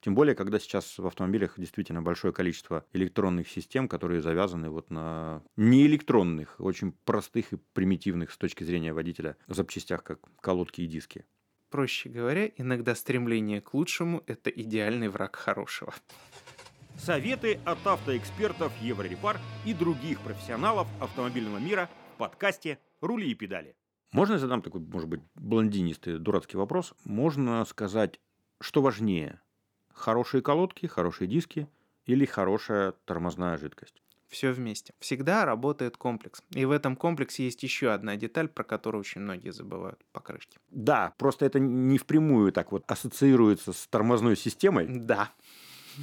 Тем 0.00 0.14
более, 0.14 0.34
когда 0.34 0.58
сейчас 0.58 0.98
в 0.98 1.06
автомобилях 1.06 1.54
действительно 1.58 2.02
большое 2.02 2.32
количество 2.32 2.84
электронных 2.92 3.48
систем, 3.48 3.88
которые 3.88 4.22
завязаны 4.22 4.70
вот 4.70 4.90
на 4.90 5.42
неэлектронных, 5.56 6.56
очень 6.60 6.92
простых 6.92 7.52
и 7.52 7.56
примитивных 7.72 8.30
с 8.30 8.36
точки 8.36 8.62
зрения 8.62 8.92
водителя 8.92 9.36
запчастях, 9.48 10.04
как 10.04 10.20
колодки 10.40 10.82
и 10.82 10.86
диски. 10.86 11.24
Проще 11.70 12.08
говоря, 12.08 12.46
иногда 12.56 12.94
стремление 12.94 13.60
к 13.60 13.74
лучшему– 13.74 14.22
это 14.26 14.50
идеальный 14.50 15.08
враг 15.08 15.34
хорошего. 15.34 15.92
Советы 16.98 17.60
от 17.64 17.86
автоэкспертов 17.86 18.72
Еврорепар 18.80 19.38
и 19.64 19.74
других 19.74 20.20
профессионалов 20.20 20.88
автомобильного 20.98 21.58
мира 21.58 21.90
в 22.14 22.18
подкасте 22.18 22.78
«Рули 23.00 23.30
и 23.30 23.34
педали». 23.34 23.76
Можно 24.12 24.34
я 24.34 24.38
задам 24.38 24.62
такой, 24.62 24.80
может 24.80 25.08
быть, 25.08 25.20
блондинистый, 25.34 26.18
дурацкий 26.18 26.56
вопрос? 26.56 26.94
Можно 27.04 27.64
сказать, 27.66 28.18
что 28.60 28.80
важнее? 28.80 29.40
Хорошие 29.92 30.42
колодки, 30.42 30.86
хорошие 30.86 31.28
диски 31.28 31.68
или 32.06 32.24
хорошая 32.24 32.94
тормозная 33.04 33.58
жидкость? 33.58 34.02
Все 34.28 34.50
вместе. 34.50 34.92
Всегда 34.98 35.44
работает 35.44 35.96
комплекс. 35.96 36.42
И 36.50 36.64
в 36.64 36.70
этом 36.70 36.96
комплексе 36.96 37.44
есть 37.44 37.62
еще 37.62 37.92
одна 37.92 38.16
деталь, 38.16 38.48
про 38.48 38.64
которую 38.64 39.00
очень 39.00 39.20
многие 39.20 39.50
забывают 39.50 40.04
покрышки. 40.12 40.58
Да, 40.70 41.14
просто 41.16 41.46
это 41.46 41.60
не 41.60 41.98
впрямую 41.98 42.52
так 42.52 42.72
вот 42.72 42.84
ассоциируется 42.90 43.72
с 43.72 43.86
тормозной 43.86 44.36
системой. 44.36 44.86
Да. 44.88 45.30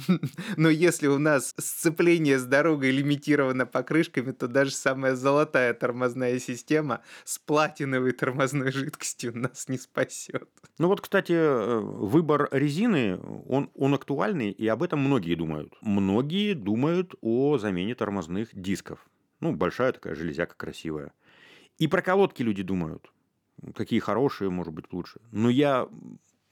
Но 0.56 0.68
если 0.68 1.06
у 1.06 1.18
нас 1.18 1.54
сцепление 1.58 2.38
с 2.38 2.44
дорогой 2.44 2.90
лимитировано 2.90 3.66
покрышками, 3.66 4.32
то 4.32 4.48
даже 4.48 4.72
самая 4.72 5.14
золотая 5.14 5.74
тормозная 5.74 6.38
система 6.38 7.02
с 7.24 7.38
платиновой 7.38 8.12
тормозной 8.12 8.72
жидкостью 8.72 9.36
нас 9.36 9.68
не 9.68 9.78
спасет. 9.78 10.48
Ну 10.78 10.88
вот, 10.88 11.00
кстати, 11.00 11.32
э, 11.32 11.78
выбор 11.78 12.48
резины, 12.50 13.18
он, 13.46 13.70
он 13.74 13.94
актуальный, 13.94 14.50
и 14.50 14.66
об 14.66 14.82
этом 14.82 15.00
многие 15.00 15.34
думают. 15.34 15.74
Многие 15.80 16.54
думают 16.54 17.14
о 17.20 17.58
замене 17.58 17.94
тормозных 17.94 18.48
дисков. 18.52 18.98
Ну, 19.40 19.54
большая 19.54 19.92
такая 19.92 20.14
железяка 20.14 20.56
красивая. 20.56 21.12
И 21.78 21.88
про 21.88 22.02
колодки 22.02 22.42
люди 22.42 22.62
думают. 22.62 23.10
Какие 23.74 24.00
хорошие, 24.00 24.50
может 24.50 24.72
быть, 24.72 24.92
лучше. 24.92 25.20
Но 25.30 25.48
я 25.48 25.88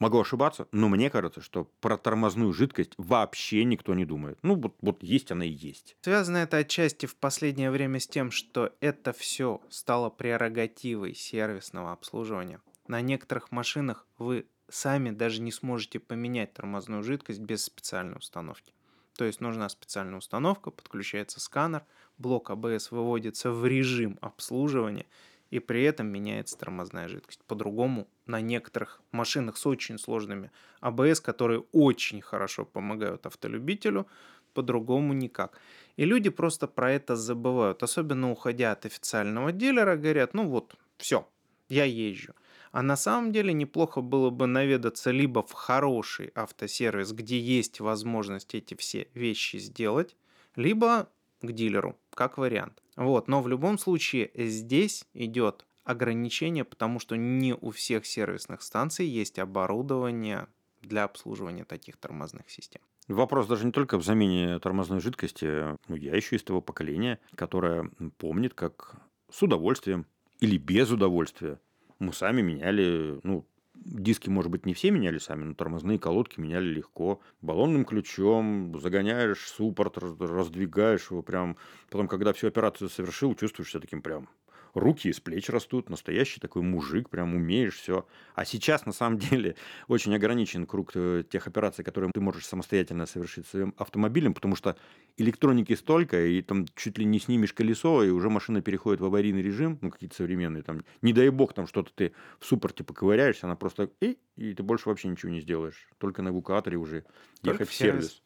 Могу 0.02 0.18
ошибаться, 0.18 0.66
но 0.72 0.88
мне 0.88 1.10
кажется, 1.10 1.40
что 1.40 1.70
про 1.80 1.96
тормозную 1.96 2.52
жидкость 2.52 2.90
вообще 2.96 3.62
никто 3.62 3.94
не 3.94 4.04
думает. 4.04 4.36
Ну, 4.42 4.56
вот, 4.56 4.74
вот 4.80 5.00
есть 5.00 5.30
она 5.30 5.44
и 5.44 5.50
есть. 5.50 5.96
Связано 6.00 6.38
это 6.38 6.56
отчасти 6.56 7.06
в 7.06 7.14
последнее 7.14 7.70
время 7.70 8.00
с 8.00 8.08
тем, 8.08 8.32
что 8.32 8.72
это 8.80 9.12
все 9.12 9.60
стало 9.68 10.10
прерогативой 10.10 11.14
сервисного 11.14 11.92
обслуживания. 11.92 12.60
На 12.88 13.00
некоторых 13.00 13.52
машинах 13.52 14.08
вы 14.18 14.46
сами 14.68 15.10
даже 15.10 15.40
не 15.40 15.52
сможете 15.52 16.00
поменять 16.00 16.52
тормозную 16.52 17.04
жидкость 17.04 17.38
без 17.38 17.62
специальной 17.62 18.16
установки. 18.16 18.74
То 19.16 19.24
есть 19.24 19.40
нужна 19.40 19.68
специальная 19.68 20.18
установка, 20.18 20.72
подключается 20.72 21.38
сканер, 21.38 21.84
блок 22.18 22.50
АБС 22.50 22.90
выводится 22.90 23.52
в 23.52 23.64
режим 23.64 24.18
обслуживания, 24.20 25.06
и 25.52 25.58
при 25.58 25.84
этом 25.84 26.06
меняется 26.06 26.56
тормозная 26.56 27.08
жидкость. 27.08 27.40
По-другому 27.46 28.08
на 28.24 28.40
некоторых 28.40 29.02
машинах 29.12 29.58
с 29.58 29.66
очень 29.66 29.98
сложными 29.98 30.50
АБС, 30.80 31.20
которые 31.20 31.64
очень 31.72 32.22
хорошо 32.22 32.64
помогают 32.64 33.26
автолюбителю, 33.26 34.06
по-другому 34.54 35.12
никак. 35.12 35.58
И 35.96 36.06
люди 36.06 36.30
просто 36.30 36.66
про 36.66 36.90
это 36.92 37.16
забывают, 37.16 37.82
особенно 37.82 38.30
уходя 38.30 38.72
от 38.72 38.86
официального 38.86 39.52
дилера, 39.52 39.96
говорят, 39.96 40.32
ну 40.32 40.48
вот, 40.48 40.74
все, 40.96 41.28
я 41.68 41.84
езжу. 41.84 42.32
А 42.70 42.80
на 42.80 42.96
самом 42.96 43.30
деле 43.30 43.52
неплохо 43.52 44.00
было 44.00 44.30
бы 44.30 44.46
наведаться 44.46 45.10
либо 45.10 45.42
в 45.42 45.52
хороший 45.52 46.32
автосервис, 46.34 47.12
где 47.12 47.38
есть 47.38 47.80
возможность 47.80 48.54
эти 48.54 48.74
все 48.74 49.08
вещи 49.12 49.58
сделать, 49.58 50.16
либо 50.56 51.10
к 51.42 51.52
дилеру, 51.52 51.98
как 52.14 52.38
вариант. 52.38 52.81
Вот, 52.96 53.28
но 53.28 53.40
в 53.42 53.48
любом 53.48 53.78
случае 53.78 54.30
здесь 54.34 55.06
идет 55.14 55.66
ограничение, 55.84 56.64
потому 56.64 56.98
что 57.00 57.16
не 57.16 57.54
у 57.54 57.70
всех 57.70 58.06
сервисных 58.06 58.62
станций 58.62 59.06
есть 59.06 59.38
оборудование 59.38 60.46
для 60.80 61.04
обслуживания 61.04 61.64
таких 61.64 61.96
тормозных 61.96 62.50
систем. 62.50 62.82
Вопрос 63.08 63.46
даже 63.46 63.66
не 63.66 63.72
только 63.72 63.98
в 63.98 64.04
замене 64.04 64.58
тормозной 64.58 65.00
жидкости. 65.00 65.76
Я 65.88 66.16
еще 66.16 66.36
из 66.36 66.42
того 66.42 66.60
поколения, 66.60 67.18
которое 67.34 67.90
помнит, 68.18 68.54
как 68.54 68.94
с 69.30 69.42
удовольствием 69.42 70.06
или 70.40 70.56
без 70.56 70.90
удовольствия 70.90 71.58
мы 71.98 72.12
сами 72.12 72.42
меняли, 72.42 73.20
ну, 73.22 73.46
диски, 73.84 74.28
может 74.28 74.50
быть, 74.50 74.66
не 74.66 74.74
все 74.74 74.90
меняли 74.90 75.18
сами, 75.18 75.44
но 75.44 75.54
тормозные 75.54 75.98
колодки 75.98 76.40
меняли 76.40 76.66
легко. 76.66 77.20
Баллонным 77.40 77.84
ключом 77.84 78.78
загоняешь 78.78 79.48
суппорт, 79.48 79.98
раздвигаешь 79.98 81.10
его 81.10 81.22
прям. 81.22 81.56
Потом, 81.90 82.08
когда 82.08 82.32
всю 82.32 82.48
операцию 82.48 82.88
совершил, 82.88 83.34
чувствуешь 83.34 83.70
себя 83.70 83.80
таким 83.80 84.02
прям 84.02 84.28
руки 84.74 85.08
из 85.08 85.20
плеч 85.20 85.48
растут, 85.48 85.90
настоящий 85.90 86.40
такой 86.40 86.62
мужик, 86.62 87.08
прям 87.10 87.34
умеешь 87.34 87.76
все. 87.76 88.06
А 88.34 88.44
сейчас, 88.44 88.86
на 88.86 88.92
самом 88.92 89.18
деле, 89.30 89.56
очень 89.88 90.14
ограничен 90.14 90.66
круг 90.66 90.92
э, 90.94 91.24
тех 91.28 91.46
операций, 91.46 91.84
которые 91.84 92.10
ты 92.12 92.20
можешь 92.20 92.46
самостоятельно 92.46 93.06
совершить 93.06 93.46
своим 93.46 93.74
автомобилем, 93.76 94.34
потому 94.34 94.56
что 94.56 94.76
электроники 95.16 95.74
столько, 95.74 96.24
и 96.24 96.42
там 96.42 96.66
чуть 96.74 96.98
ли 96.98 97.04
не 97.04 97.18
снимешь 97.18 97.52
колесо, 97.52 98.02
и 98.02 98.10
уже 98.10 98.30
машина 98.30 98.62
переходит 98.62 99.00
в 99.00 99.04
аварийный 99.04 99.42
режим, 99.42 99.78
ну, 99.80 99.90
какие-то 99.90 100.16
современные, 100.16 100.62
там, 100.62 100.84
не 101.02 101.12
дай 101.12 101.28
бог, 101.28 101.52
там 101.52 101.66
что-то 101.66 101.92
ты 101.94 102.12
в 102.40 102.46
суппорте 102.46 102.84
поковыряешься, 102.84 103.46
она 103.46 103.56
просто, 103.56 103.90
и, 104.00 104.18
и 104.36 104.54
ты 104.54 104.62
больше 104.62 104.88
вообще 104.88 105.08
ничего 105.08 105.30
не 105.30 105.40
сделаешь, 105.40 105.88
только 105.98 106.22
на 106.22 106.30
эвакуаторе 106.30 106.76
уже 106.76 107.04
ехать 107.42 107.68
в 107.68 107.74
сервис. 107.74 108.04
сервис. 108.04 108.22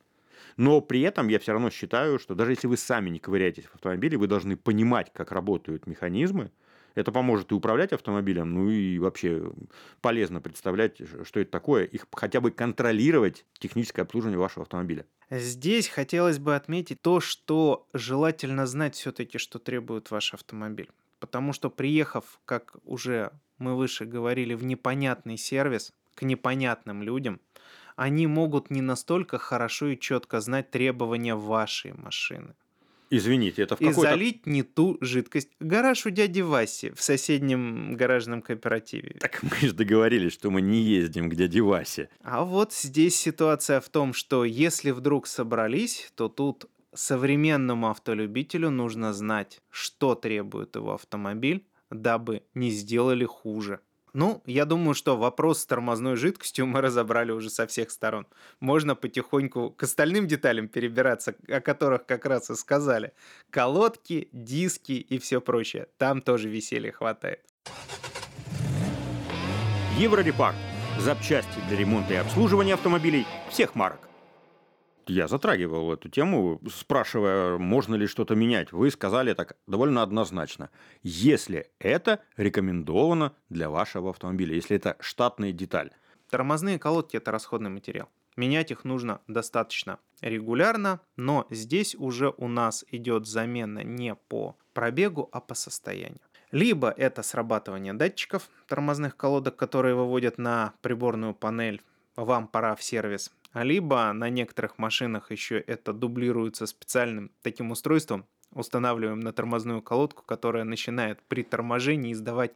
Но 0.56 0.80
при 0.80 1.02
этом 1.02 1.28
я 1.28 1.38
все 1.38 1.52
равно 1.52 1.70
считаю, 1.70 2.18
что 2.18 2.34
даже 2.34 2.52
если 2.52 2.66
вы 2.66 2.76
сами 2.76 3.10
не 3.10 3.18
ковыряетесь 3.18 3.64
в 3.64 3.74
автомобиле, 3.74 4.16
вы 4.16 4.26
должны 4.26 4.56
понимать, 4.56 5.12
как 5.12 5.32
работают 5.32 5.86
механизмы. 5.86 6.50
Это 6.94 7.12
поможет 7.12 7.52
и 7.52 7.54
управлять 7.54 7.92
автомобилем, 7.92 8.54
ну 8.54 8.70
и 8.70 8.98
вообще 8.98 9.52
полезно 10.00 10.40
представлять, 10.40 10.98
что 11.24 11.40
это 11.40 11.50
такое, 11.50 11.84
их 11.84 12.06
хотя 12.10 12.40
бы 12.40 12.50
контролировать 12.50 13.44
техническое 13.58 14.00
обслуживание 14.00 14.38
вашего 14.38 14.62
автомобиля. 14.62 15.04
Здесь 15.28 15.88
хотелось 15.88 16.38
бы 16.38 16.56
отметить 16.56 17.02
то, 17.02 17.20
что 17.20 17.86
желательно 17.92 18.66
знать 18.66 18.94
все-таки, 18.94 19.36
что 19.36 19.58
требует 19.58 20.10
ваш 20.10 20.32
автомобиль. 20.32 20.88
Потому 21.18 21.52
что 21.52 21.68
приехав, 21.68 22.40
как 22.46 22.76
уже 22.84 23.30
мы 23.58 23.76
выше 23.76 24.06
говорили, 24.06 24.54
в 24.54 24.64
непонятный 24.64 25.36
сервис, 25.36 25.92
к 26.14 26.22
непонятным 26.22 27.02
людям, 27.02 27.40
они 27.96 28.26
могут 28.26 28.70
не 28.70 28.82
настолько 28.82 29.38
хорошо 29.38 29.88
и 29.88 29.98
четко 29.98 30.40
знать 30.40 30.70
требования 30.70 31.34
вашей 31.34 31.92
машины. 31.94 32.54
Извините, 33.08 33.62
это 33.62 33.76
в 33.76 33.78
какой-то... 33.78 34.00
И 34.00 34.02
залить 34.02 34.46
не 34.46 34.62
ту 34.62 34.98
жидкость. 35.00 35.50
Гараж 35.60 36.06
у 36.06 36.10
дяди 36.10 36.40
Васи 36.40 36.90
в 36.90 37.00
соседнем 37.00 37.94
гаражном 37.94 38.42
кооперативе. 38.42 39.16
Так 39.20 39.42
мы 39.42 39.56
же 39.56 39.72
договорились, 39.72 40.32
что 40.32 40.50
мы 40.50 40.60
не 40.60 40.82
ездим 40.82 41.30
к 41.30 41.34
дяде 41.34 41.60
Васе. 41.60 42.08
А 42.22 42.44
вот 42.44 42.72
здесь 42.72 43.16
ситуация 43.16 43.80
в 43.80 43.88
том, 43.88 44.12
что 44.12 44.44
если 44.44 44.90
вдруг 44.90 45.28
собрались, 45.28 46.10
то 46.16 46.28
тут 46.28 46.66
современному 46.94 47.90
автолюбителю 47.90 48.70
нужно 48.70 49.12
знать, 49.12 49.60
что 49.70 50.14
требует 50.14 50.74
его 50.74 50.94
автомобиль, 50.94 51.64
дабы 51.90 52.42
не 52.54 52.70
сделали 52.70 53.24
хуже. 53.24 53.80
Ну, 54.16 54.42
я 54.46 54.64
думаю, 54.64 54.94
что 54.94 55.18
вопрос 55.18 55.60
с 55.60 55.66
тормозной 55.66 56.16
жидкостью 56.16 56.64
мы 56.74 56.80
разобрали 56.80 57.32
уже 57.32 57.50
со 57.50 57.66
всех 57.66 57.90
сторон. 57.90 58.26
Можно 58.60 58.94
потихоньку 58.94 59.70
к 59.70 59.82
остальным 59.82 60.26
деталям 60.26 60.68
перебираться, 60.68 61.34
о 61.48 61.60
которых 61.60 62.06
как 62.06 62.24
раз 62.24 62.48
и 62.48 62.54
сказали. 62.54 63.12
Колодки, 63.50 64.30
диски 64.32 64.92
и 64.92 65.18
все 65.18 65.42
прочее. 65.42 65.88
Там 65.98 66.22
тоже 66.22 66.48
веселья 66.48 66.92
хватает. 66.92 67.44
Еврорепарк. 69.98 70.56
Запчасти 70.98 71.60
для 71.68 71.76
ремонта 71.76 72.14
и 72.14 72.16
обслуживания 72.16 72.72
автомобилей 72.72 73.26
всех 73.50 73.74
марок 73.74 74.05
я 75.06 75.28
затрагивал 75.28 75.92
эту 75.92 76.08
тему, 76.08 76.60
спрашивая, 76.68 77.58
можно 77.58 77.94
ли 77.94 78.06
что-то 78.06 78.34
менять. 78.34 78.72
Вы 78.72 78.90
сказали 78.90 79.34
так 79.34 79.56
довольно 79.66 80.02
однозначно. 80.02 80.70
Если 81.02 81.70
это 81.78 82.20
рекомендовано 82.36 83.32
для 83.48 83.70
вашего 83.70 84.10
автомобиля, 84.10 84.54
если 84.54 84.76
это 84.76 84.96
штатная 85.00 85.52
деталь. 85.52 85.90
Тормозные 86.30 86.78
колодки– 86.78 87.16
это 87.18 87.30
расходный 87.30 87.70
материал. 87.70 88.08
Менять 88.36 88.70
их 88.70 88.84
нужно 88.84 89.20
достаточно 89.28 89.98
регулярно, 90.20 91.00
но 91.16 91.46
здесь 91.50 91.94
уже 91.94 92.34
у 92.36 92.48
нас 92.48 92.84
идет 92.90 93.26
замена 93.26 93.82
не 93.82 94.14
по 94.14 94.56
пробегу, 94.74 95.28
а 95.32 95.40
по 95.40 95.54
состоянию. 95.54 96.20
Либо 96.50 96.90
это 96.90 97.22
срабатывание 97.22 97.94
датчиков 97.94 98.50
тормозных 98.66 99.16
колодок, 99.16 99.56
которые 99.56 99.94
выводят 99.94 100.36
на 100.36 100.74
приборную 100.82 101.34
панель, 101.34 101.82
вам 102.16 102.48
пора 102.48 102.74
в 102.74 102.82
сервис 102.82 103.30
либо 103.64 104.12
на 104.12 104.28
некоторых 104.28 104.78
машинах 104.78 105.30
еще 105.30 105.58
это 105.58 105.92
дублируется 105.92 106.66
специальным 106.66 107.30
таким 107.42 107.70
устройством, 107.70 108.26
устанавливаем 108.52 109.20
на 109.20 109.32
тормозную 109.32 109.82
колодку, 109.82 110.22
которая 110.22 110.64
начинает 110.64 111.22
при 111.22 111.42
торможении 111.42 112.12
издавать 112.12 112.52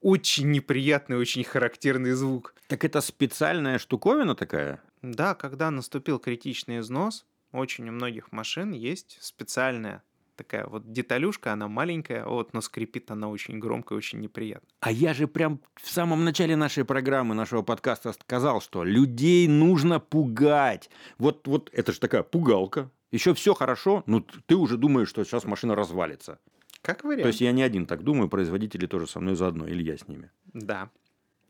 очень 0.00 0.50
неприятный, 0.50 1.16
очень 1.16 1.44
характерный 1.44 2.12
звук. 2.12 2.54
Так 2.68 2.84
это 2.84 3.00
специальная 3.00 3.78
штуковина 3.78 4.34
такая? 4.34 4.82
Да, 5.02 5.34
когда 5.34 5.70
наступил 5.70 6.18
критичный 6.18 6.80
износ, 6.80 7.26
очень 7.52 7.88
у 7.88 7.92
многих 7.92 8.32
машин 8.32 8.72
есть 8.72 9.18
специальная 9.20 10.02
такая 10.36 10.66
вот 10.66 10.92
деталюшка, 10.92 11.52
она 11.52 11.68
маленькая, 11.68 12.24
вот, 12.24 12.52
но 12.52 12.60
скрипит 12.60 13.10
она 13.10 13.28
очень 13.28 13.58
громко 13.58 13.94
и 13.94 13.96
очень 13.96 14.20
неприятно. 14.20 14.68
А 14.80 14.90
я 14.90 15.14
же 15.14 15.26
прям 15.26 15.60
в 15.76 15.90
самом 15.90 16.24
начале 16.24 16.56
нашей 16.56 16.84
программы, 16.84 17.34
нашего 17.34 17.62
подкаста 17.62 18.12
сказал, 18.12 18.60
что 18.60 18.84
людей 18.84 19.48
нужно 19.48 20.00
пугать. 20.00 20.90
Вот, 21.18 21.46
вот 21.46 21.70
это 21.72 21.92
же 21.92 22.00
такая 22.00 22.22
пугалка. 22.22 22.90
Еще 23.10 23.32
все 23.34 23.54
хорошо, 23.54 24.02
но 24.06 24.24
ты 24.46 24.56
уже 24.56 24.76
думаешь, 24.76 25.08
что 25.08 25.24
сейчас 25.24 25.44
машина 25.44 25.76
развалится. 25.76 26.38
Как 26.82 27.04
вариант. 27.04 27.22
То 27.22 27.28
есть 27.28 27.40
я 27.40 27.52
не 27.52 27.62
один 27.62 27.86
так 27.86 28.02
думаю, 28.02 28.28
производители 28.28 28.86
тоже 28.86 29.06
со 29.06 29.20
мной 29.20 29.36
заодно, 29.36 29.66
или 29.66 29.82
я 29.82 29.96
с 29.96 30.06
ними. 30.08 30.30
Да. 30.52 30.90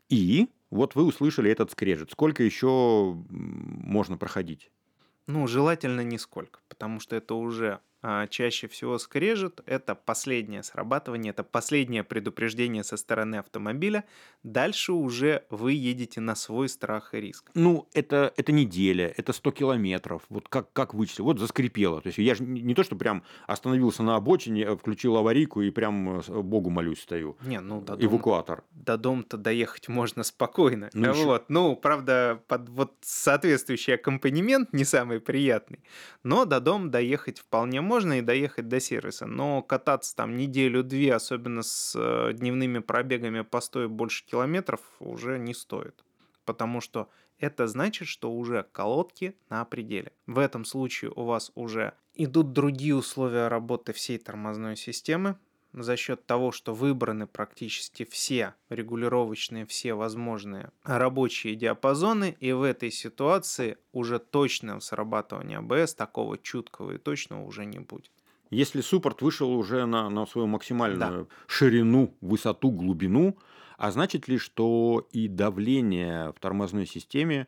И 0.07 0.47
вот 0.69 0.95
вы 0.95 1.03
услышали 1.03 1.49
этот 1.49 1.71
скрежет. 1.71 2.11
Сколько 2.11 2.43
еще 2.43 3.17
можно 3.29 4.17
проходить? 4.17 4.71
Ну, 5.27 5.47
желательно 5.47 6.01
нисколько, 6.01 6.59
потому 6.67 6.99
что 6.99 7.15
это 7.15 7.33
уже 7.33 7.79
чаще 8.29 8.67
всего 8.67 8.97
скрежет, 8.97 9.61
это 9.65 9.95
последнее 9.95 10.63
срабатывание, 10.63 11.31
это 11.31 11.43
последнее 11.43 12.03
предупреждение 12.03 12.83
со 12.83 12.97
стороны 12.97 13.37
автомобиля. 13.37 14.03
Дальше 14.43 14.93
уже 14.93 15.43
вы 15.49 15.73
едете 15.73 16.21
на 16.21 16.35
свой 16.35 16.69
страх 16.69 17.13
и 17.15 17.21
риск. 17.21 17.49
Ну, 17.55 17.87
это, 17.93 18.31
это 18.37 18.51
неделя, 18.51 19.11
это 19.17 19.33
100 19.33 19.51
километров. 19.51 20.21
Вот 20.29 20.47
как, 20.47 20.71
как 20.73 20.93
вычислить? 20.93 21.21
Вот 21.21 21.39
заскрипело. 21.39 22.01
То 22.01 22.07
есть 22.07 22.19
я 22.19 22.35
же 22.35 22.43
не 22.43 22.75
то, 22.75 22.83
что 22.83 22.95
прям 22.95 23.23
остановился 23.47 24.03
на 24.03 24.15
обочине, 24.15 24.75
включил 24.75 25.17
аварийку 25.17 25.61
и 25.61 25.71
прям 25.71 26.19
э, 26.19 26.41
Богу 26.41 26.69
молюсь 26.69 27.01
стою. 27.01 27.37
Не, 27.41 27.59
ну, 27.59 27.81
до 27.81 27.95
дом, 27.95 28.05
Эвакуатор. 28.07 28.63
До 28.71 28.97
дома-то 28.97 29.37
доехать 29.37 29.87
можно 29.87 30.23
спокойно. 30.23 30.89
Ну, 30.93 31.13
вот. 31.25 31.45
ну 31.49 31.75
правда, 31.75 32.39
под 32.47 32.69
вот 32.69 32.93
соответствующий 33.01 33.95
аккомпанемент 33.95 34.73
не 34.73 34.85
самый 34.85 35.19
приятный, 35.19 35.83
но 36.23 36.45
до 36.45 36.59
дома 36.59 36.89
доехать 36.89 37.39
вполне 37.39 37.81
можно 37.81 37.94
можно 37.95 38.19
и 38.19 38.21
доехать 38.21 38.67
до 38.67 38.81
сервиса, 38.81 39.25
но 39.25 39.61
кататься 39.61 40.13
там 40.17 40.35
неделю-две, 40.35 41.13
особенно 41.13 41.61
с 41.61 41.95
э, 41.95 42.33
дневными 42.33 42.79
пробегами 42.79 43.39
по 43.39 43.61
100 43.61 43.87
больше 43.87 44.25
километров, 44.25 44.81
уже 44.99 45.39
не 45.39 45.53
стоит. 45.53 46.03
Потому 46.43 46.81
что 46.81 47.09
это 47.39 47.67
значит, 47.67 48.09
что 48.09 48.33
уже 48.33 48.67
колодки 48.73 49.37
на 49.49 49.63
пределе. 49.63 50.11
В 50.27 50.39
этом 50.39 50.65
случае 50.65 51.13
у 51.15 51.23
вас 51.23 51.53
уже 51.55 51.93
идут 52.15 52.51
другие 52.51 52.95
условия 52.95 53.47
работы 53.47 53.93
всей 53.93 54.17
тормозной 54.17 54.75
системы, 54.75 55.37
за 55.83 55.97
счет 55.97 56.25
того, 56.25 56.51
что 56.51 56.73
выбраны 56.73 57.27
практически 57.27 58.05
все 58.05 58.55
регулировочные, 58.69 59.65
все 59.65 59.93
возможные 59.93 60.71
рабочие 60.83 61.55
диапазоны, 61.55 62.35
и 62.39 62.51
в 62.51 62.63
этой 62.63 62.91
ситуации 62.91 63.77
уже 63.91 64.19
точного 64.19 64.79
срабатывания 64.79 65.59
АБС 65.59 65.95
такого 65.95 66.37
чуткого 66.37 66.91
и 66.91 66.97
точного 66.97 67.43
уже 67.45 67.65
не 67.65 67.79
будет. 67.79 68.11
Если 68.51 68.81
суппорт 68.81 69.21
вышел 69.21 69.51
уже 69.51 69.85
на, 69.85 70.09
на 70.09 70.25
свою 70.25 70.47
максимальную 70.47 71.25
да. 71.25 71.35
ширину, 71.47 72.15
высоту, 72.21 72.71
глубину, 72.71 73.37
а 73.77 73.91
значит 73.91 74.27
ли, 74.27 74.37
что 74.37 75.07
и 75.11 75.27
давление 75.27 76.31
в 76.31 76.39
тормозной 76.39 76.85
системе 76.85 77.47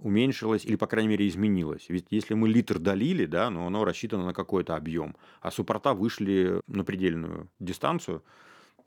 уменьшилось 0.00 0.64
или, 0.64 0.76
по 0.76 0.86
крайней 0.86 1.08
мере, 1.08 1.28
изменилось. 1.28 1.86
Ведь 1.88 2.06
если 2.10 2.34
мы 2.34 2.48
литр 2.48 2.78
долили, 2.78 3.26
да, 3.26 3.50
но 3.50 3.66
оно 3.66 3.84
рассчитано 3.84 4.24
на 4.24 4.34
какой-то 4.34 4.76
объем, 4.76 5.16
а 5.40 5.50
суппорта 5.50 5.94
вышли 5.94 6.60
на 6.66 6.84
предельную 6.84 7.48
дистанцию, 7.58 8.22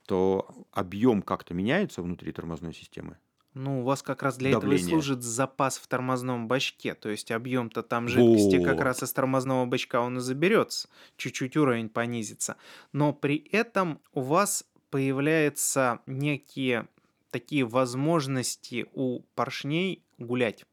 то 0.05 0.49
объем 0.71 1.21
как-то 1.21 1.53
меняется 1.53 2.01
внутри 2.01 2.31
тормозной 2.31 2.73
системы. 2.73 3.17
Ну, 3.53 3.81
у 3.81 3.83
вас 3.83 4.01
как 4.01 4.23
раз 4.23 4.37
для 4.37 4.51
этого 4.51 4.71
и 4.71 4.77
служит 4.77 5.23
запас 5.23 5.77
в 5.77 5.85
тормозном 5.87 6.47
бачке. 6.47 6.93
То 6.93 7.09
есть 7.09 7.31
объем-то 7.31 7.83
там 7.83 8.07
жидкости 8.07 8.63
как 8.63 8.79
раз 8.79 9.03
из 9.03 9.11
тормозного 9.11 9.65
бачка 9.65 9.99
он 9.99 10.17
и 10.17 10.21
заберется. 10.21 10.87
Чуть-чуть 11.17 11.57
уровень 11.57 11.89
понизится. 11.89 12.55
Но 12.93 13.11
при 13.11 13.35
этом 13.51 13.99
у 14.13 14.21
вас 14.21 14.65
появляются 14.89 15.99
некие 16.05 16.87
такие 17.29 17.65
возможности 17.65 18.85
у 18.93 19.21
поршней 19.35 20.05
гулять. 20.17 20.65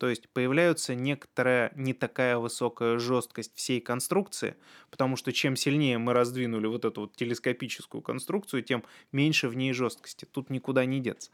То 0.00 0.08
есть 0.08 0.30
появляется 0.30 0.94
некоторая 0.94 1.72
не 1.74 1.92
такая 1.92 2.38
высокая 2.38 2.98
жесткость 2.98 3.54
всей 3.54 3.82
конструкции, 3.82 4.56
потому 4.90 5.14
что 5.14 5.30
чем 5.30 5.56
сильнее 5.56 5.98
мы 5.98 6.14
раздвинули 6.14 6.66
вот 6.68 6.86
эту 6.86 7.02
вот 7.02 7.16
телескопическую 7.16 8.00
конструкцию, 8.00 8.62
тем 8.62 8.82
меньше 9.12 9.46
в 9.46 9.56
ней 9.58 9.74
жесткости. 9.74 10.24
Тут 10.24 10.48
никуда 10.48 10.86
не 10.86 11.00
деться. 11.00 11.30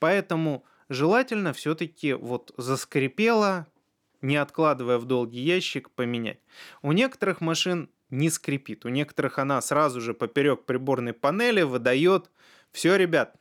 Поэтому 0.00 0.64
желательно 0.88 1.52
все-таки 1.52 2.12
вот 2.12 2.52
заскрипело, 2.56 3.68
не 4.20 4.34
откладывая 4.34 4.98
в 4.98 5.04
долгий 5.04 5.42
ящик, 5.42 5.88
поменять. 5.92 6.40
У 6.82 6.90
некоторых 6.90 7.40
машин 7.40 7.88
не 8.10 8.30
скрипит, 8.30 8.84
у 8.84 8.88
некоторых 8.88 9.38
она 9.38 9.60
сразу 9.60 10.00
же 10.00 10.12
поперек 10.12 10.64
приборной 10.64 11.12
панели 11.12 11.62
выдает 11.62 12.32
«Все, 12.72 12.96
ребят, 12.96 13.36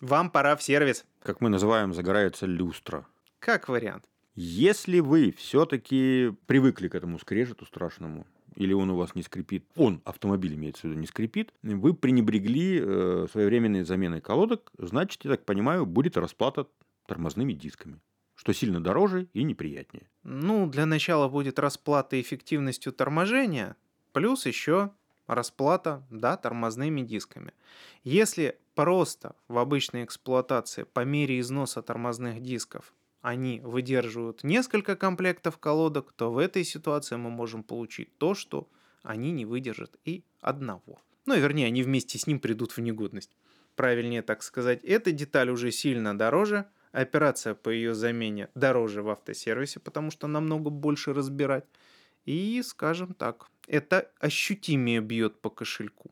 вам 0.00 0.30
пора 0.30 0.56
в 0.56 0.64
сервис». 0.64 1.04
Как 1.22 1.40
мы 1.40 1.48
называем, 1.48 1.94
загорается 1.94 2.46
люстра. 2.46 3.06
Как 3.44 3.68
вариант. 3.68 4.06
Если 4.36 5.00
вы 5.00 5.30
все-таки 5.36 6.32
привыкли 6.46 6.88
к 6.88 6.94
этому 6.94 7.18
скрежету 7.18 7.66
страшному, 7.66 8.26
или 8.56 8.72
он 8.72 8.88
у 8.88 8.96
вас 8.96 9.14
не 9.14 9.22
скрипит, 9.22 9.66
он, 9.76 10.00
автомобиль 10.06 10.54
имеется 10.54 10.80
в 10.80 10.84
виду, 10.84 10.98
не 10.98 11.06
скрипит, 11.06 11.52
вы 11.62 11.92
пренебрегли 11.92 12.80
э, 12.80 13.26
своевременной 13.30 13.84
заменой 13.84 14.22
колодок, 14.22 14.72
значит, 14.78 15.26
я 15.26 15.32
так 15.32 15.44
понимаю, 15.44 15.84
будет 15.84 16.16
расплата 16.16 16.66
тормозными 17.06 17.52
дисками 17.52 18.00
что 18.36 18.52
сильно 18.52 18.82
дороже 18.82 19.28
и 19.32 19.44
неприятнее. 19.44 20.10
Ну, 20.24 20.66
для 20.66 20.86
начала 20.86 21.28
будет 21.28 21.60
расплата 21.60 22.20
эффективностью 22.20 22.92
торможения, 22.92 23.76
плюс 24.12 24.44
еще 24.44 24.90
расплата, 25.28 26.04
да, 26.10 26.36
тормозными 26.36 27.02
дисками. 27.02 27.52
Если 28.02 28.58
просто 28.74 29.36
в 29.46 29.56
обычной 29.56 30.02
эксплуатации 30.02 30.82
по 30.82 31.04
мере 31.04 31.38
износа 31.38 31.80
тормозных 31.80 32.42
дисков 32.42 32.92
они 33.24 33.60
выдерживают 33.64 34.44
несколько 34.44 34.96
комплектов 34.96 35.56
колодок, 35.56 36.12
то 36.12 36.30
в 36.30 36.36
этой 36.36 36.62
ситуации 36.62 37.16
мы 37.16 37.30
можем 37.30 37.62
получить 37.62 38.18
то, 38.18 38.34
что 38.34 38.68
они 39.02 39.32
не 39.32 39.46
выдержат 39.46 39.96
и 40.04 40.24
одного. 40.42 41.00
Ну, 41.24 41.34
вернее, 41.34 41.68
они 41.68 41.82
вместе 41.82 42.18
с 42.18 42.26
ним 42.26 42.38
придут 42.38 42.72
в 42.72 42.82
негодность. 42.82 43.34
Правильнее 43.76 44.20
так 44.20 44.42
сказать, 44.42 44.84
эта 44.84 45.10
деталь 45.10 45.48
уже 45.48 45.70
сильно 45.72 46.16
дороже, 46.16 46.66
операция 46.92 47.54
по 47.54 47.70
ее 47.70 47.94
замене 47.94 48.50
дороже 48.54 49.02
в 49.02 49.08
автосервисе, 49.08 49.80
потому 49.80 50.10
что 50.10 50.26
намного 50.26 50.68
больше 50.68 51.14
разбирать. 51.14 51.64
И, 52.26 52.60
скажем 52.62 53.14
так, 53.14 53.48
это 53.66 54.10
ощутимее 54.20 55.00
бьет 55.00 55.40
по 55.40 55.48
кошельку. 55.48 56.10